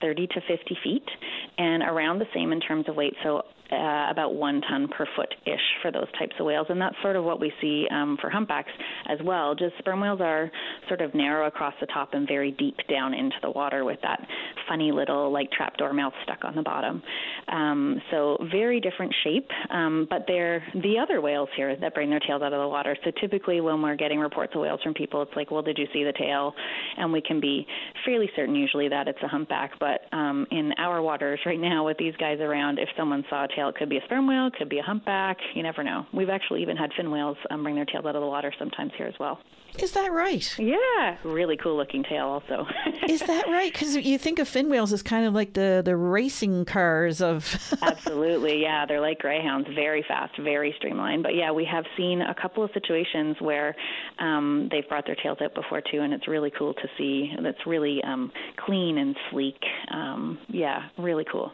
[0.00, 1.08] 30 to 50 feet
[1.56, 3.14] and around the same in terms of weight.
[3.22, 6.96] So uh, about one ton per foot ish for those types of whales, and that's
[7.02, 8.70] sort of what we see um, for humpbacks
[9.08, 9.54] as well.
[9.54, 10.50] Just sperm whales are
[10.88, 14.20] sort of narrow across the top and very deep down into the water with that
[14.68, 17.02] funny little like trapdoor mouth stuck on the bottom.
[17.48, 22.20] Um, so very different shape, um, but they're the other whales here that bring their
[22.20, 22.96] tails out of the water.
[23.04, 25.86] So typically when we're getting reports of whales from people, it's like, well, did you
[25.92, 26.54] see the tail?
[26.96, 27.66] And we can be
[28.04, 29.72] fairly certain usually that it's a humpback.
[29.78, 33.48] But um, in our waters right now with these guys around, if someone saw a
[33.48, 33.57] tail.
[33.66, 35.38] It could be a sperm whale, it could be a humpback.
[35.54, 36.06] You never know.
[36.12, 38.92] We've actually even had fin whales um, bring their tails out of the water sometimes
[38.96, 39.40] here as well.
[39.78, 40.58] Is that right?
[40.58, 42.66] Yeah, really cool looking tail also.
[43.08, 43.72] Is that right?
[43.72, 47.44] Because you think of fin whales as kind of like the the racing cars of.
[47.82, 51.22] Absolutely, yeah, they're like greyhounds, very fast, very streamlined.
[51.22, 53.76] But yeah, we have seen a couple of situations where
[54.18, 57.30] um, they've brought their tails out before too, and it's really cool to see.
[57.38, 59.60] It's really um, clean and sleek.
[59.92, 61.52] Um, yeah, really cool.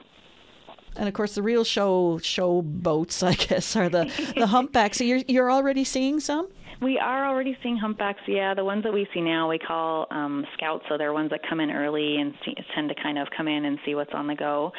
[0.96, 4.98] And of course, the real show show boats, I guess, are the the humpbacks.
[4.98, 6.48] So you're you're already seeing some.
[6.82, 8.20] We are already seeing humpbacks.
[8.26, 10.84] Yeah, the ones that we see now we call um, scouts.
[10.88, 13.64] So they're ones that come in early and see, tend to kind of come in
[13.64, 14.72] and see what's on the go.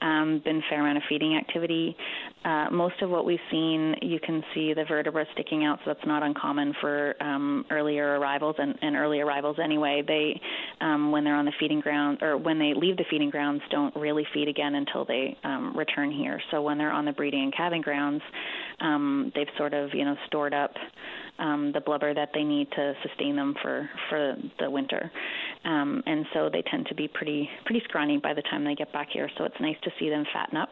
[0.00, 1.96] Um, been a fair amount of feeding activity.
[2.44, 6.06] Uh, most of what we've seen, you can see the vertebra sticking out, so that's
[6.06, 10.02] not uncommon for um, earlier arrivals and, and early arrivals anyway.
[10.06, 10.40] They,
[10.80, 13.94] um, when they're on the feeding ground or when they leave the feeding grounds, don't
[13.94, 16.40] really feed again until they um, return here.
[16.50, 18.22] So when they're on the breeding and calving grounds,
[18.80, 20.72] um, they've sort of you know stored up
[21.38, 25.10] um, the blubber that they need to sustain them for for the winter.
[25.64, 28.92] Um, and so they tend to be pretty pretty scrawny by the time they get
[28.92, 29.28] back here.
[29.36, 30.70] So it's nice to see them fatten up,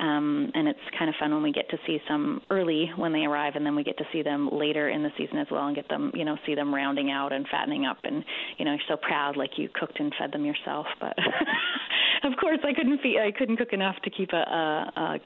[0.00, 3.24] um, and it's kind of fun when we get to see some early when they
[3.24, 5.76] arrive, and then we get to see them later in the season as well, and
[5.76, 8.24] get them you know see them rounding out and fattening up, and
[8.58, 10.86] you know you're so proud like you cooked and fed them yourself.
[11.00, 11.16] But
[12.24, 15.18] of course I couldn't feed, I couldn't cook enough to keep a, a, a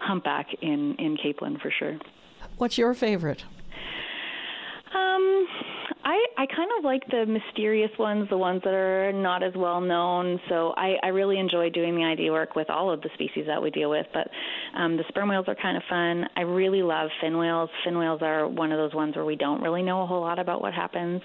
[0.00, 1.98] humpback in in Capelin for sure.
[2.58, 3.44] What's your favorite?
[4.94, 5.46] Um,
[6.04, 9.80] I I kind of like the mysterious ones, the ones that are not as well
[9.80, 10.40] known.
[10.48, 13.60] So I I really enjoy doing the ID work with all of the species that
[13.62, 14.06] we deal with.
[14.14, 14.28] But
[14.78, 16.24] um, the sperm whales are kind of fun.
[16.36, 17.68] I really love fin whales.
[17.84, 20.38] Fin whales are one of those ones where we don't really know a whole lot
[20.38, 21.20] about what happens,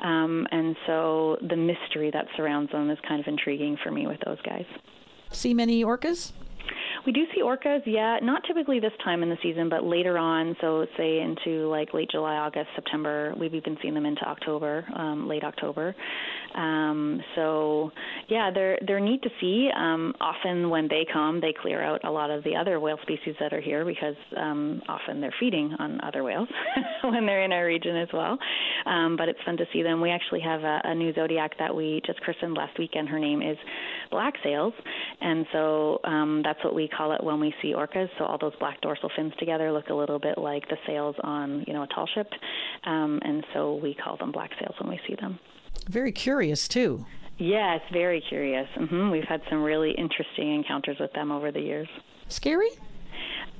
[0.00, 4.18] um, and so the mystery that surrounds them is kind of intriguing for me with
[4.26, 4.66] those guys.
[5.30, 6.32] See many orcas?
[7.08, 10.54] We do see orcas, yeah, not typically this time in the season, but later on.
[10.60, 13.32] So say into like late July, August, September.
[13.40, 15.96] We've even seen them into October, um, late October.
[16.54, 17.92] Um, so
[18.28, 19.70] yeah, they're they're neat to see.
[19.74, 23.34] Um, often when they come, they clear out a lot of the other whale species
[23.40, 26.48] that are here because um, often they're feeding on other whales
[27.04, 28.36] when they're in our region as well.
[28.84, 30.02] Um, but it's fun to see them.
[30.02, 33.08] We actually have a, a new zodiac that we just christened last weekend.
[33.08, 33.56] Her name is
[34.10, 34.74] Black Sails,
[35.22, 38.08] and so um, that's what we call it when we see orcas.
[38.18, 41.64] So all those black dorsal fins together look a little bit like the sails on
[41.66, 42.28] you know a tall ship,
[42.84, 45.38] um, and so we call them black sails when we see them.
[45.88, 47.06] Very curious too.
[47.38, 48.66] Yes, very curious.
[48.76, 49.10] Mm-hmm.
[49.10, 51.88] We've had some really interesting encounters with them over the years.
[52.26, 52.68] Scary?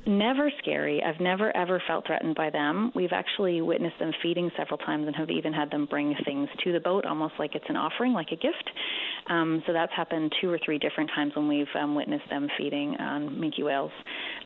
[0.09, 1.03] Never scary.
[1.03, 2.91] I've never ever felt threatened by them.
[2.95, 6.73] We've actually witnessed them feeding several times and have even had them bring things to
[6.73, 8.71] the boat, almost like it's an offering, like a gift.
[9.27, 12.97] Um, so that's happened two or three different times when we've um, witnessed them feeding
[12.99, 13.91] on minke whales.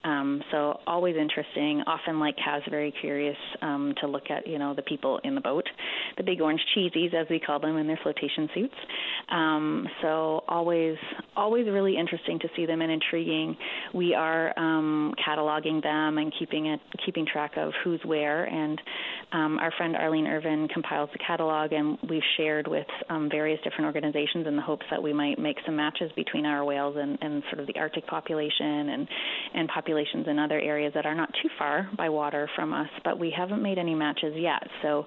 [0.02, 1.84] Um, so always interesting.
[1.86, 5.40] Often, like calves, very curious um, to look at you know the people in the
[5.40, 5.68] boat,
[6.16, 8.74] the big orange cheesies as we call them in their flotation suits.
[9.32, 10.96] Um, so always
[11.34, 13.56] always really interesting to see them and intriguing.
[13.94, 18.44] We are um, cataloging them and keeping it keeping track of who's where.
[18.44, 18.80] And
[19.32, 23.86] um, our friend Arlene Irvin compiles the catalog, and we've shared with um, various different
[23.86, 27.42] organizations in the hopes that we might make some matches between our whales and, and
[27.50, 29.08] sort of the Arctic population and
[29.54, 32.88] and populations in other areas that are not too far by water from us.
[33.02, 34.62] But we haven't made any matches yet.
[34.82, 35.06] So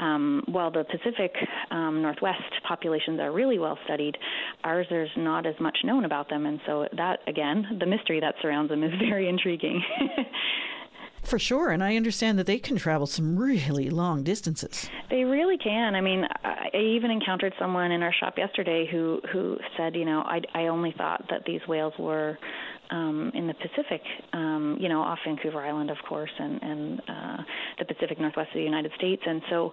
[0.00, 1.32] um, while the Pacific
[1.70, 4.16] um, Northwest populations are really well studied,
[4.64, 8.34] ours there's not as much known about them, and so that again, the mystery that
[8.42, 9.82] surrounds them is very intriguing.
[11.22, 14.88] For sure, and I understand that they can travel some really long distances.
[15.10, 15.94] They really can.
[15.94, 20.20] I mean, I even encountered someone in our shop yesterday who who said, you know,
[20.20, 22.38] I I only thought that these whales were
[22.90, 27.36] um, in the Pacific, um, you know, off Vancouver Island, of course, and, and uh,
[27.78, 29.22] the Pacific Northwest of the United States.
[29.24, 29.72] And so,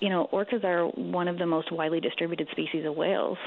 [0.00, 3.38] you know, orcas are one of the most widely distributed species of whales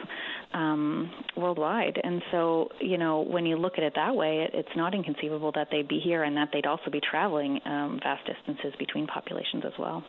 [0.54, 2.00] um, worldwide.
[2.04, 5.52] And so, you know, when you look at it that way, it, it's not inconceivable
[5.54, 9.64] that they'd be here and that they'd also be traveling um, vast distances between populations
[9.66, 10.04] as well.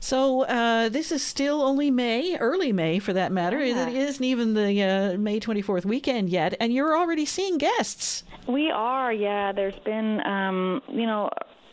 [0.00, 3.64] So uh, this is still only May, early May for that matter.
[3.64, 3.88] Yeah.
[3.88, 8.24] It isn't even the uh, May 24th weekend yet, and you're already seeing guests.
[8.48, 9.52] We are, yeah.
[9.52, 11.30] There's been, um, you know,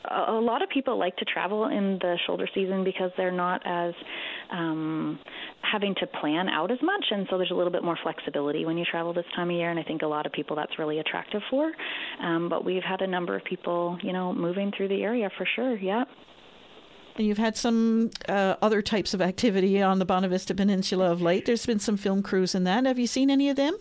[0.09, 3.61] a, a lot of people like to travel in the shoulder season because they're not
[3.65, 3.93] as
[4.51, 5.19] um,
[5.61, 8.77] having to plan out as much, and so there's a little bit more flexibility when
[8.77, 9.69] you travel this time of year.
[9.69, 11.71] And I think a lot of people that's really attractive for.
[12.21, 15.47] Um, but we've had a number of people, you know, moving through the area for
[15.55, 15.77] sure.
[15.77, 16.03] Yeah.
[17.17, 21.45] And you've had some uh, other types of activity on the Bonavista Peninsula of late.
[21.45, 22.85] There's been some film crews in that.
[22.85, 23.77] Have you seen any of them?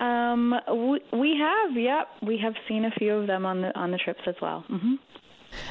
[0.00, 2.08] Um, we, we have, yep.
[2.22, 4.64] We have seen a few of them on the on the trips as well.
[4.68, 4.94] Mm-hmm.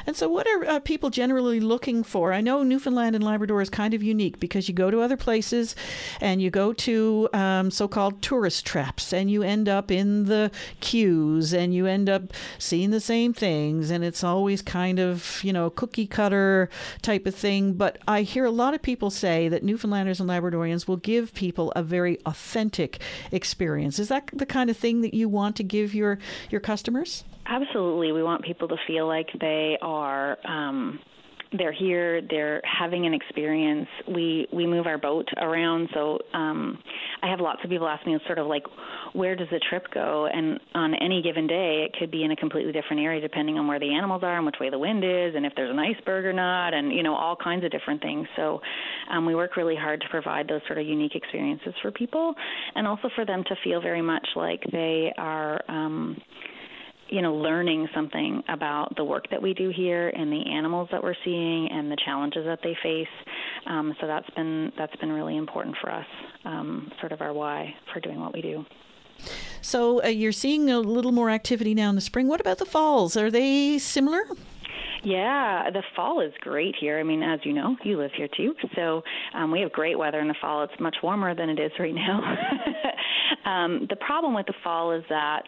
[0.06, 2.32] And so, what are uh, people generally looking for?
[2.32, 5.74] I know Newfoundland and Labrador is kind of unique because you go to other places
[6.20, 10.50] and you go to um, so called tourist traps and you end up in the
[10.80, 13.90] queues and you end up seeing the same things.
[13.90, 16.68] And it's always kind of, you know, cookie cutter
[17.02, 17.74] type of thing.
[17.74, 21.72] But I hear a lot of people say that Newfoundlanders and Labradorians will give people
[21.72, 23.98] a very authentic experience.
[23.98, 26.18] Is that the kind of thing that you want to give your,
[26.50, 27.24] your customers?
[27.46, 28.12] Absolutely.
[28.12, 30.98] We want people to feel like they are um
[31.56, 33.86] they're here, they're having an experience.
[34.08, 36.78] We we move our boat around, so um
[37.22, 38.64] I have lots of people ask me sort of like
[39.12, 40.26] where does the trip go?
[40.32, 43.68] And on any given day, it could be in a completely different area depending on
[43.68, 46.24] where the animals are and which way the wind is, and if there's an iceberg
[46.24, 48.26] or not, and you know all kinds of different things.
[48.36, 48.60] So
[49.10, 52.34] um, we work really hard to provide those sort of unique experiences for people,
[52.74, 55.60] and also for them to feel very much like they are.
[55.68, 56.16] Um,
[57.08, 61.02] you know, learning something about the work that we do here and the animals that
[61.02, 63.06] we're seeing and the challenges that they face.
[63.66, 66.06] Um, so that's been that's been really important for us,
[66.44, 68.64] um, sort of our why for doing what we do.
[69.60, 72.28] So uh, you're seeing a little more activity now in the spring.
[72.28, 73.16] What about the falls?
[73.16, 74.22] Are they similar?
[75.04, 76.98] Yeah, the fall is great here.
[76.98, 78.54] I mean, as you know, you live here too.
[78.74, 79.02] So
[79.34, 80.62] um, we have great weather in the fall.
[80.64, 82.20] It's much warmer than it is right now.
[83.44, 85.44] um, the problem with the fall is that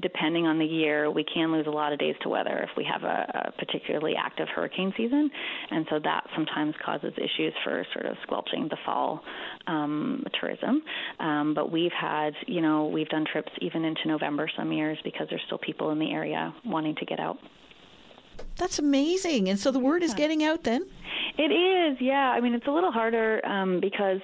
[0.00, 2.84] depending on the year, we can lose a lot of days to weather if we
[2.84, 5.30] have a, a particularly active hurricane season.
[5.70, 9.22] And so that sometimes causes issues for sort of squelching the fall
[9.66, 10.82] um, tourism.
[11.20, 15.26] Um, but we've had, you know, we've done trips even into November some years because
[15.30, 17.38] there's still people in the area wanting to get out.
[18.56, 19.48] That's amazing.
[19.48, 20.86] And so the word is getting out then?
[21.38, 22.30] It is, yeah.
[22.30, 24.20] I mean, it's a little harder um, because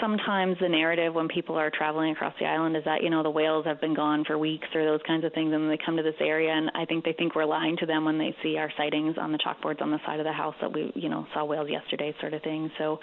[0.00, 3.30] sometimes the narrative when people are traveling across the island is that you know the
[3.30, 6.02] whales have been gone for weeks or those kinds of things and they come to
[6.02, 8.70] this area and i think they think we're lying to them when they see our
[8.76, 11.44] sightings on the chalkboards on the side of the house that we you know saw
[11.44, 12.70] whales yesterday sort of thing.
[12.78, 12.98] So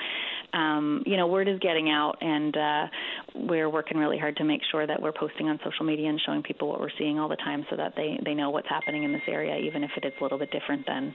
[0.54, 2.88] um you know word is getting out and uh
[3.36, 6.44] we're working really hard to make sure that we're posting on social media and showing
[6.44, 9.12] people what we're seeing all the time so that they they know what's happening in
[9.12, 11.14] this area even if it is a little bit different than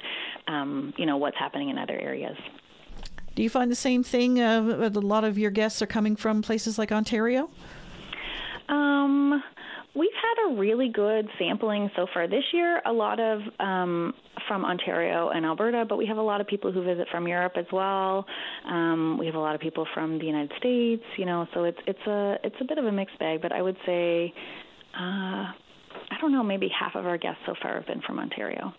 [0.49, 2.37] um you know what's happening in other areas
[3.39, 4.41] do you find the same thing?
[4.41, 7.49] Uh, a lot of your guests are coming from places like Ontario.
[8.69, 9.41] Um,
[9.95, 12.83] we've had a really good sampling so far this year.
[12.85, 14.13] A lot of um,
[14.49, 17.53] from Ontario and Alberta, but we have a lot of people who visit from Europe
[17.55, 18.27] as well.
[18.69, 21.05] Um, we have a lot of people from the United States.
[21.17, 23.41] You know, so it's it's a it's a bit of a mixed bag.
[23.41, 24.35] But I would say,
[24.99, 25.47] uh,
[26.11, 28.75] I don't know, maybe half of our guests so far have been from Ontario.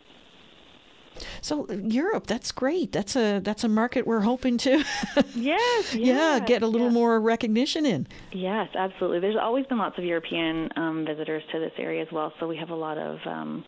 [1.42, 2.92] So Europe, that's great.
[2.92, 4.84] That's a that's a market we're hoping to
[5.36, 6.94] yes, yeah, yeah, get a little yeah.
[6.94, 8.08] more recognition in.
[8.32, 9.20] Yes, absolutely.
[9.20, 12.34] There's always been lots of European um, visitors to this area as well.
[12.40, 13.64] So we have a lot of um,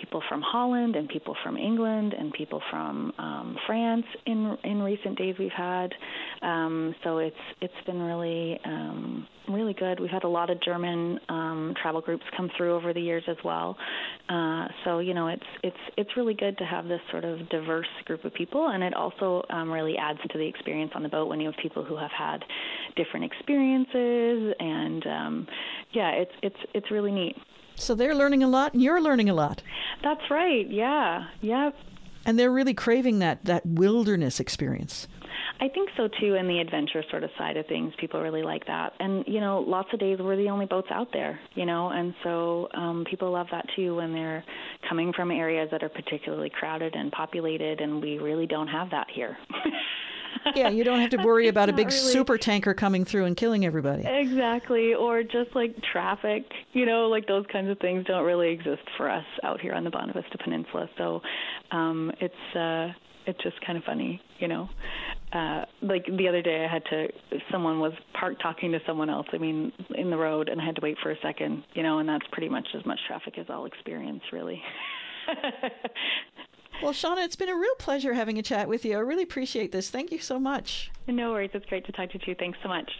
[0.00, 5.18] people from Holland and people from England and people from um, France in in recent
[5.18, 5.92] days we've had.
[6.42, 10.00] Um, so it's it's been really um, really good.
[10.00, 13.36] We've had a lot of German um, travel groups come through over the years as
[13.44, 13.76] well.
[14.28, 17.86] Uh, so you know it's it's it's really good to have this sort of diverse
[18.04, 21.28] group of people, and it also um, really adds to the experience on the boat
[21.28, 22.44] when you have people who have had
[22.96, 25.46] different experiences, and um,
[25.92, 27.36] yeah, it's it's it's really neat.
[27.78, 29.62] So they're learning a lot, and you're learning a lot.
[30.02, 30.68] That's right.
[30.68, 31.24] Yeah.
[31.40, 31.74] Yep.
[32.24, 35.08] And they're really craving that that wilderness experience.
[35.60, 38.66] I think so too, and the adventure sort of side of things, people really like
[38.66, 38.92] that.
[39.00, 42.14] And you know, lots of days we're the only boats out there, you know, and
[42.22, 44.44] so um, people love that too when they're
[44.88, 49.08] coming from areas that are particularly crowded and populated, and we really don't have that
[49.12, 49.36] here.
[50.54, 51.98] yeah, you don't have to worry about a big really.
[51.98, 54.04] super tanker coming through and killing everybody.
[54.06, 58.82] Exactly, or just like traffic, you know, like those kinds of things don't really exist
[58.96, 60.88] for us out here on the Bonavista Peninsula.
[60.96, 61.20] So
[61.70, 62.92] um, it's uh,
[63.26, 64.68] it's just kind of funny, you know.
[65.32, 67.08] Uh, like the other day, I had to.
[67.52, 69.26] Someone was parked talking to someone else.
[69.32, 71.98] I mean, in the road, and I had to wait for a second, you know.
[71.98, 74.62] And that's pretty much as much traffic as I'll experience, really.
[76.82, 78.96] Well, Shauna, it's been a real pleasure having a chat with you.
[78.96, 79.90] I really appreciate this.
[79.90, 80.90] Thank you so much.
[81.06, 81.50] No worries.
[81.52, 82.34] It's great to talk to you.
[82.34, 82.90] Thanks so much.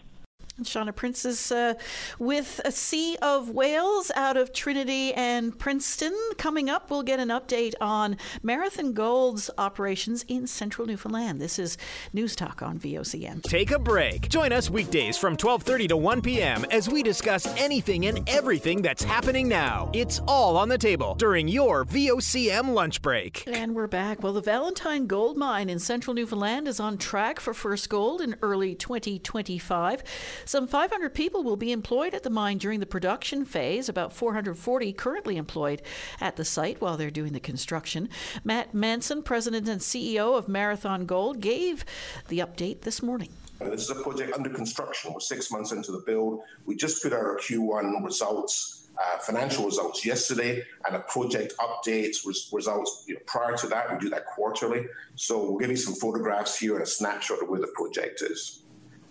[0.62, 1.74] Shauna Prince is uh,
[2.18, 6.16] with a Sea of Whales out of Trinity and Princeton.
[6.36, 11.40] Coming up, we'll get an update on Marathon Gold's operations in central Newfoundland.
[11.40, 11.78] This is
[12.12, 13.42] News Talk on VOCM.
[13.42, 14.28] Take a break.
[14.28, 16.64] Join us weekdays from 12:30 to 1 p.m.
[16.70, 19.90] as we discuss anything and everything that's happening now.
[19.94, 23.44] It's all on the table during your VOCM lunch break.
[23.46, 24.22] And we're back.
[24.22, 28.34] Well, the Valentine Gold Mine in central Newfoundland is on track for first gold in
[28.42, 30.02] early 2025.
[30.48, 34.94] Some 500 people will be employed at the mine during the production phase, about 440
[34.94, 35.82] currently employed
[36.22, 38.08] at the site while they're doing the construction.
[38.44, 41.84] Matt Manson, president and CEO of Marathon Gold, gave
[42.28, 43.28] the update this morning.
[43.60, 45.12] This is a project under construction.
[45.12, 46.40] We're six months into the build.
[46.64, 52.48] We just put our Q1 results, uh, financial results yesterday, and a project update res-
[52.50, 53.92] results you know, prior to that.
[53.92, 54.86] We do that quarterly.
[55.14, 58.62] So we'll give you some photographs here and a snapshot of where the project is.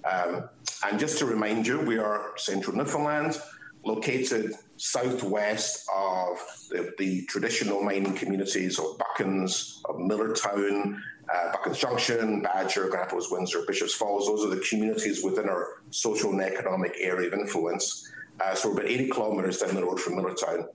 [0.09, 0.49] Um,
[0.85, 3.39] and just to remind you, we are central Newfoundland,
[3.83, 6.37] located southwest of
[6.69, 10.99] the, the traditional mining communities of Buchans, of Millertown,
[11.33, 14.27] uh, Buchans Junction, Badger, Rapids, Windsor, Bishops Falls.
[14.27, 18.11] Those are the communities within our social and economic area of influence.
[18.39, 20.67] Uh, so we're about 80 kilometres down the road from Millertown.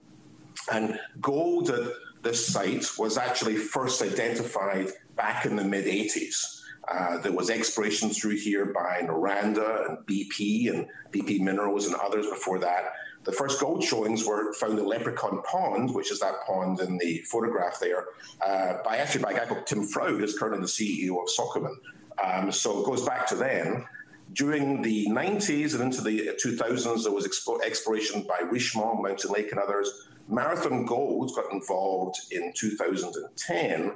[0.71, 6.62] And gold at this site was actually first identified back in the mid 80s.
[6.87, 12.27] Uh, there was exploration through here by Noranda and BP and BP Minerals and others
[12.27, 12.93] before that.
[13.25, 17.19] the first gold showings were found in Leprechaun Pond, which is that pond in the
[17.31, 18.05] photograph there,
[18.45, 21.75] uh, by actually by a guy called Tim Froude, who's currently the CEO of Sokoman.
[22.21, 23.85] Um, so it goes back to then.
[24.33, 29.51] During the 90s and into the 2000s, there was expo- exploration by Richmont, Mountain Lake,
[29.51, 30.07] and others.
[30.27, 33.93] Marathon Gold got involved in 2010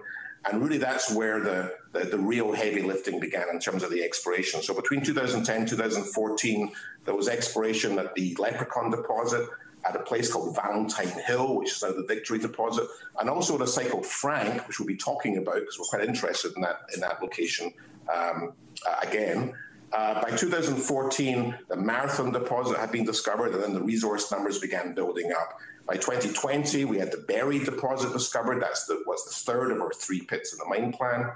[0.47, 4.03] and really, that's where the, the, the, real heavy lifting began in terms of the
[4.03, 4.61] exploration.
[4.61, 6.71] So between 2010 2014,
[7.05, 9.47] there was exploration at the Leprechaun deposit,
[9.85, 12.87] at a place called Valentine Hill, which is now the Victory deposit,
[13.19, 16.07] and also at a site called Frank, which we'll be talking about because we're quite
[16.07, 17.73] interested in that in that location
[18.13, 18.53] um,
[18.87, 19.53] uh, again.
[19.93, 24.93] Uh, by 2014, the Marathon deposit had been discovered, and then the resource numbers began
[24.93, 25.59] building up.
[25.87, 28.61] By 2020, we had the Berry deposit discovered.
[28.61, 31.31] That's the, was the third of our three pits in the mine plan.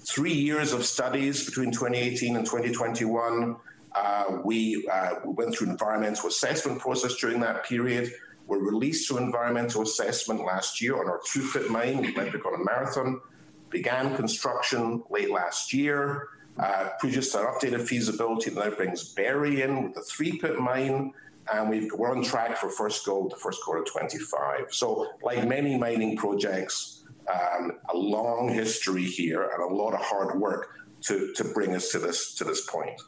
[0.00, 3.56] Three years of studies between 2018 and 2021.
[3.94, 8.12] Uh, we uh, went through environmental assessment process during that period.
[8.48, 12.54] Were released to environmental assessment last year on our two pit mine, we went Leprechaun
[12.54, 13.20] and Marathon.
[13.70, 16.28] Began construction late last year.
[16.58, 21.12] Uh, produced an updated feasibility that now brings Berry in with the three pit mine
[21.52, 24.66] and we are on track for first gold the first quarter of 25.
[24.70, 30.38] So, like many mining projects, um, a long history here and a lot of hard
[30.40, 30.70] work
[31.02, 33.00] to, to bring us to this to this point.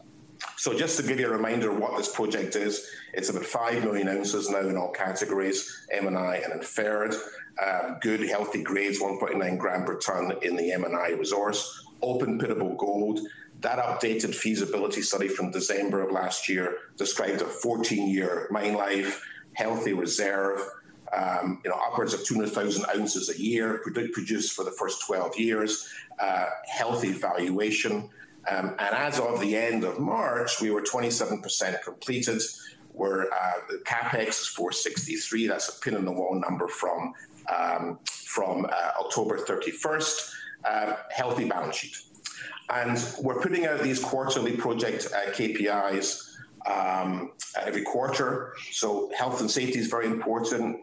[0.57, 3.85] So, just to give you a reminder of what this project is, it's about five
[3.85, 7.15] million ounces now in all categories, M&I and inferred.
[7.65, 11.84] Um, good, healthy grades, 1.9 gram per ton in the M&I resource.
[12.05, 13.21] Open pittable gold
[13.65, 19.25] that updated feasibility study from December of last year described a 14 year mine life,
[19.55, 20.61] healthy reserve,
[21.17, 25.89] um, you know, upwards of 200,000 ounces a year, produced for the first 12 years,
[26.19, 28.11] uh, healthy valuation.
[28.51, 32.43] Um, and as of the end of March, we were 27% completed.
[32.93, 35.49] Where uh, the capex is 463.
[35.49, 37.13] That's a pin in the wall number from
[37.53, 40.34] um, from uh, October 31st.
[40.65, 41.97] Uh, healthy balance sheet.
[42.71, 46.37] And we're putting out these quarterly project uh, KPIs
[46.67, 48.55] um, every quarter.
[48.71, 50.81] So health and safety is very important.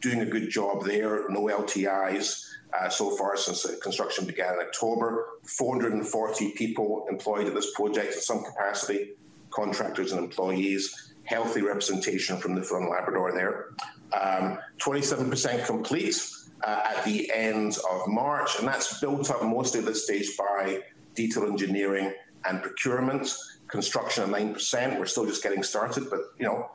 [0.00, 1.28] Doing a good job there.
[1.28, 5.26] No LTIs uh, so far since construction began in October.
[5.44, 9.12] 440 people employed at this project in some capacity,
[9.50, 11.12] contractors and employees.
[11.24, 13.70] Healthy representation from the Newfoundland Labrador there.
[14.18, 16.16] Um, 27% complete
[16.62, 20.82] uh, at the end of March, and that's built up mostly at this stage by
[21.14, 22.12] detail engineering
[22.46, 23.34] and procurement.
[23.68, 24.98] Construction at 9%.
[24.98, 26.70] We're still just getting started, but you know,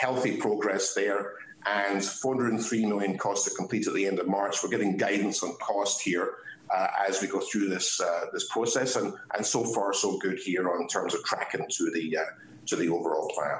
[0.00, 1.34] healthy progress there.
[1.66, 4.62] And 403 million cost to complete at the end of March.
[4.62, 6.36] We're getting guidance on cost here
[6.74, 10.38] uh, as we go through this uh, this process, and and so far so good
[10.38, 12.24] here on terms of tracking to the uh,
[12.66, 13.58] to the overall plan.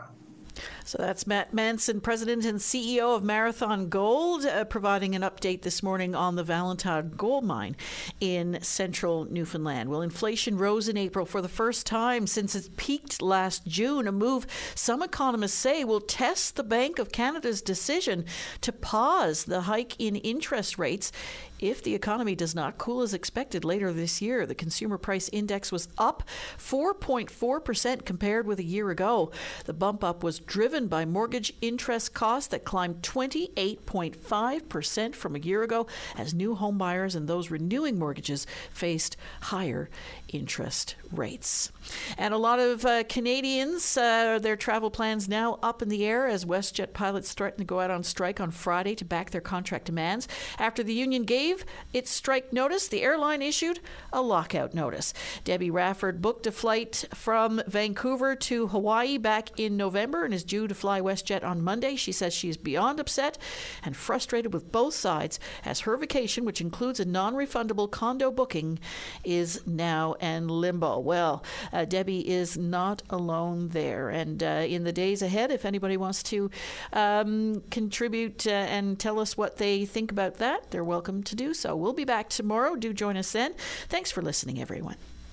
[0.91, 5.85] So that's Matt Manson, President and CEO of Marathon Gold, uh, providing an update this
[5.85, 7.77] morning on the Valentine gold mine
[8.21, 9.89] in central Newfoundland.
[9.89, 14.11] Well, inflation rose in April for the first time since it peaked last June, a
[14.11, 18.25] move some economists say will test the Bank of Canada's decision
[18.61, 21.13] to pause the hike in interest rates
[21.61, 24.47] if the economy does not cool as expected later this year.
[24.47, 26.25] The consumer price index was up
[26.59, 29.31] 4.4% compared with a year ago.
[29.67, 35.63] The bump up was driven by mortgage interest costs that climbed 28.5% from a year
[35.63, 35.87] ago
[36.17, 39.91] as new home buyers and those renewing mortgages faced higher
[40.33, 41.71] interest rates.
[42.17, 46.27] And a lot of uh, Canadians, uh, their travel plans now up in the air
[46.27, 49.87] as WestJet pilots threaten to go out on strike on Friday to back their contract
[49.87, 50.29] demands.
[50.59, 53.81] After the union gave its strike notice, the airline issued
[54.13, 55.13] a lockout notice.
[55.45, 60.69] Debbie Rafford booked a flight from Vancouver to Hawaii back in November and is due
[60.69, 61.97] to fly WestJet on Monday.
[61.97, 63.39] She says she is beyond upset
[63.83, 68.79] and frustrated with both sides as her vacation, which includes a non refundable condo booking,
[69.25, 70.99] is now and limbo.
[70.99, 71.43] Well,
[71.73, 74.09] uh, Debbie is not alone there.
[74.11, 76.51] And uh, in the days ahead, if anybody wants to
[76.93, 81.55] um, contribute uh, and tell us what they think about that, they're welcome to do
[81.55, 81.75] so.
[81.75, 82.77] We'll be back tomorrow.
[82.77, 83.55] Do join us then.
[83.89, 84.97] Thanks for listening, everyone.